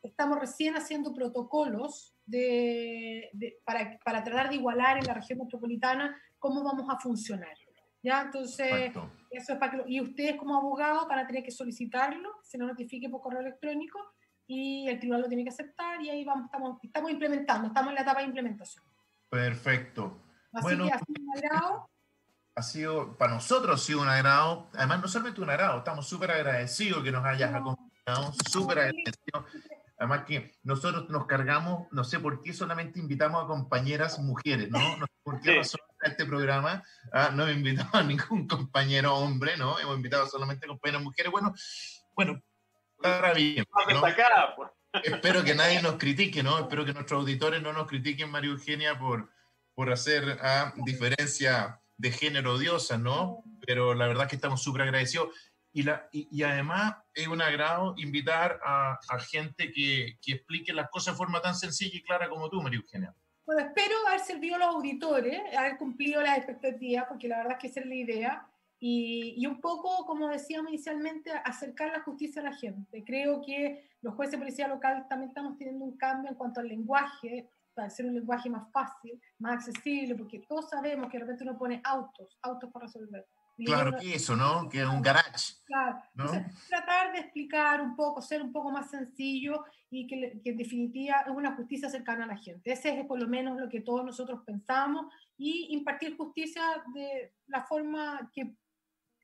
[0.04, 6.16] Estamos recién haciendo protocolos de, de- para, para tratar de igualar en la región metropolitana
[6.38, 7.56] cómo vamos a funcionar.
[8.02, 8.22] ¿Ya?
[8.22, 9.10] Entonces, Perfecto.
[9.30, 12.58] eso es para que lo- y ustedes como abogados van a tener que solicitarlo, se
[12.58, 13.98] lo notifique por correo electrónico
[14.46, 17.94] y el tribunal lo tiene que aceptar y ahí vamos, estamos, estamos implementando, estamos en
[17.94, 18.84] la etapa de implementación.
[19.30, 20.20] Perfecto.
[20.52, 20.86] Así Bueno.
[20.86, 21.88] que ha sido un agrado.
[22.54, 24.68] Ha sido, para nosotros ha sido un agrado.
[24.74, 29.44] Además, no solamente un agrado, estamos súper agradecidos que nos hayas acompañado, súper agradecidos.
[29.98, 34.78] Además que nosotros nos cargamos, no sé por qué solamente invitamos a compañeras mujeres, ¿no?
[34.96, 35.56] No sé por qué Sí.
[35.58, 36.82] razón a este programa
[37.12, 39.78] ah, no hemos invitado a ningún compañero hombre, ¿no?
[39.78, 41.30] Hemos invitado solamente a compañeras mujeres.
[41.30, 41.54] Bueno,
[42.14, 42.42] bueno,
[42.96, 44.00] estará bien, ¿no?
[44.56, 44.70] pues.
[45.04, 46.58] Espero que nadie nos critique, ¿no?
[46.58, 49.30] Espero que nuestros auditores no nos critiquen, María Eugenia, por,
[49.74, 53.42] por hacer ah, diferencia de género odiosa, ¿no?
[53.66, 55.28] Pero la verdad es que estamos súper agradecidos.
[55.72, 60.72] Y, la, y, y además es un agrado invitar a, a gente que, que explique
[60.72, 63.14] las cosas de forma tan sencilla y clara como tú, María Eugenia.
[63.46, 67.58] Bueno, espero haber servido a los auditores, haber cumplido las expectativas, porque la verdad es
[67.58, 68.46] que esa es la idea.
[68.78, 73.02] Y, y un poco, como decíamos inicialmente, acercar la justicia a la gente.
[73.04, 76.68] Creo que los jueces de policía local también estamos teniendo un cambio en cuanto al
[76.68, 81.44] lenguaje, para hacer un lenguaje más fácil, más accesible, porque todos sabemos que de repente
[81.44, 83.26] uno pone autos, autos para resolver.
[83.56, 84.68] Claro que eso, ¿no?
[84.68, 86.02] Que es un garage, Claro.
[86.14, 86.30] ¿no?
[86.68, 91.22] Tratar de explicar un poco, ser un poco más sencillo y que, que en definitiva
[91.26, 92.72] es una justicia cercana a la gente.
[92.72, 96.62] Ese es por lo menos lo que todos nosotros pensamos y impartir justicia
[96.94, 98.56] de la forma que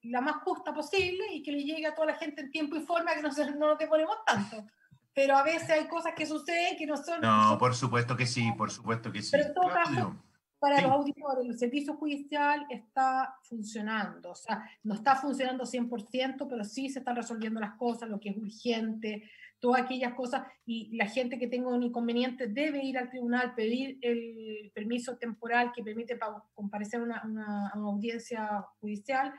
[0.02, 2.80] la más justa posible y que le llegue a toda la gente en tiempo y
[2.80, 4.66] forma que no, no nos deponemos tanto.
[5.14, 7.20] Pero a veces hay cosas que suceden que no son...
[7.20, 9.30] No, por supuesto que sí, por supuesto que sí.
[9.32, 10.22] Pero en todo caso, Claudio,
[10.58, 10.82] para Sí.
[10.82, 16.88] los auditores, el servicio judicial está funcionando, o sea, no está funcionando 100%, pero sí
[16.88, 19.30] se están resolviendo las cosas, lo que es urgente,
[19.60, 23.98] todas aquellas cosas, y la gente que tenga un inconveniente debe ir al tribunal, pedir
[24.02, 29.32] el permiso temporal que permite pa- comparecer a una, una- a una audiencia judicial,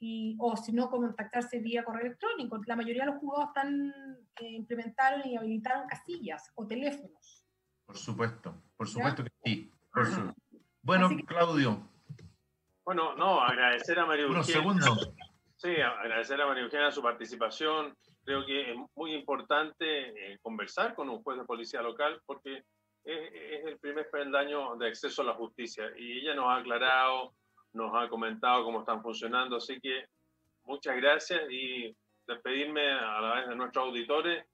[0.00, 2.60] y, o si no, contactarse vía correo electrónico.
[2.66, 3.92] La mayoría de los juzgados están,
[4.40, 7.40] eh, implementaron y habilitaron casillas o teléfonos.
[7.86, 9.70] por supuesto, por supuesto que sí.
[9.92, 10.34] por su-
[10.84, 11.78] Bueno, que- Claudio,
[12.84, 14.82] Bueno, no, agradecer a María unos Eugenia.
[14.82, 15.10] segundos.
[15.56, 17.96] Sí, agradecer a María Eugenia su participación.
[18.24, 22.62] Creo que es muy importante eh, conversar con un juez de policía local porque
[23.04, 27.32] es, es el primer peldaño de acceso a la justicia y ella nos ha aclarado,
[27.72, 30.04] nos ha comentado cómo están funcionando, así que
[30.64, 31.94] muchas gracias y
[32.26, 34.44] despedirme a la vez de nuestros auditores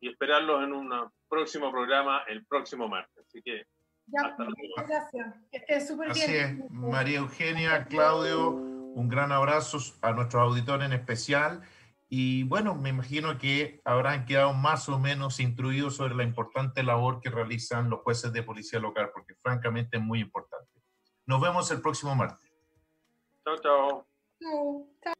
[0.00, 3.24] y esperarlos en un próximo programa el próximo martes.
[3.26, 3.64] Así que
[4.12, 5.34] Ya, muchas gracias.
[5.50, 6.62] Que estés súper Así bien.
[6.64, 11.62] es, María Eugenia, Claudio, un gran abrazo a nuestros auditores en especial.
[12.08, 17.20] Y bueno, me imagino que habrán quedado más o menos instruidos sobre la importante labor
[17.20, 20.82] que realizan los jueces de policía local, porque francamente es muy importante.
[21.26, 22.50] Nos vemos el próximo martes.
[23.44, 24.06] chao, chao.
[24.40, 24.88] Chao.
[25.04, 25.19] Chao.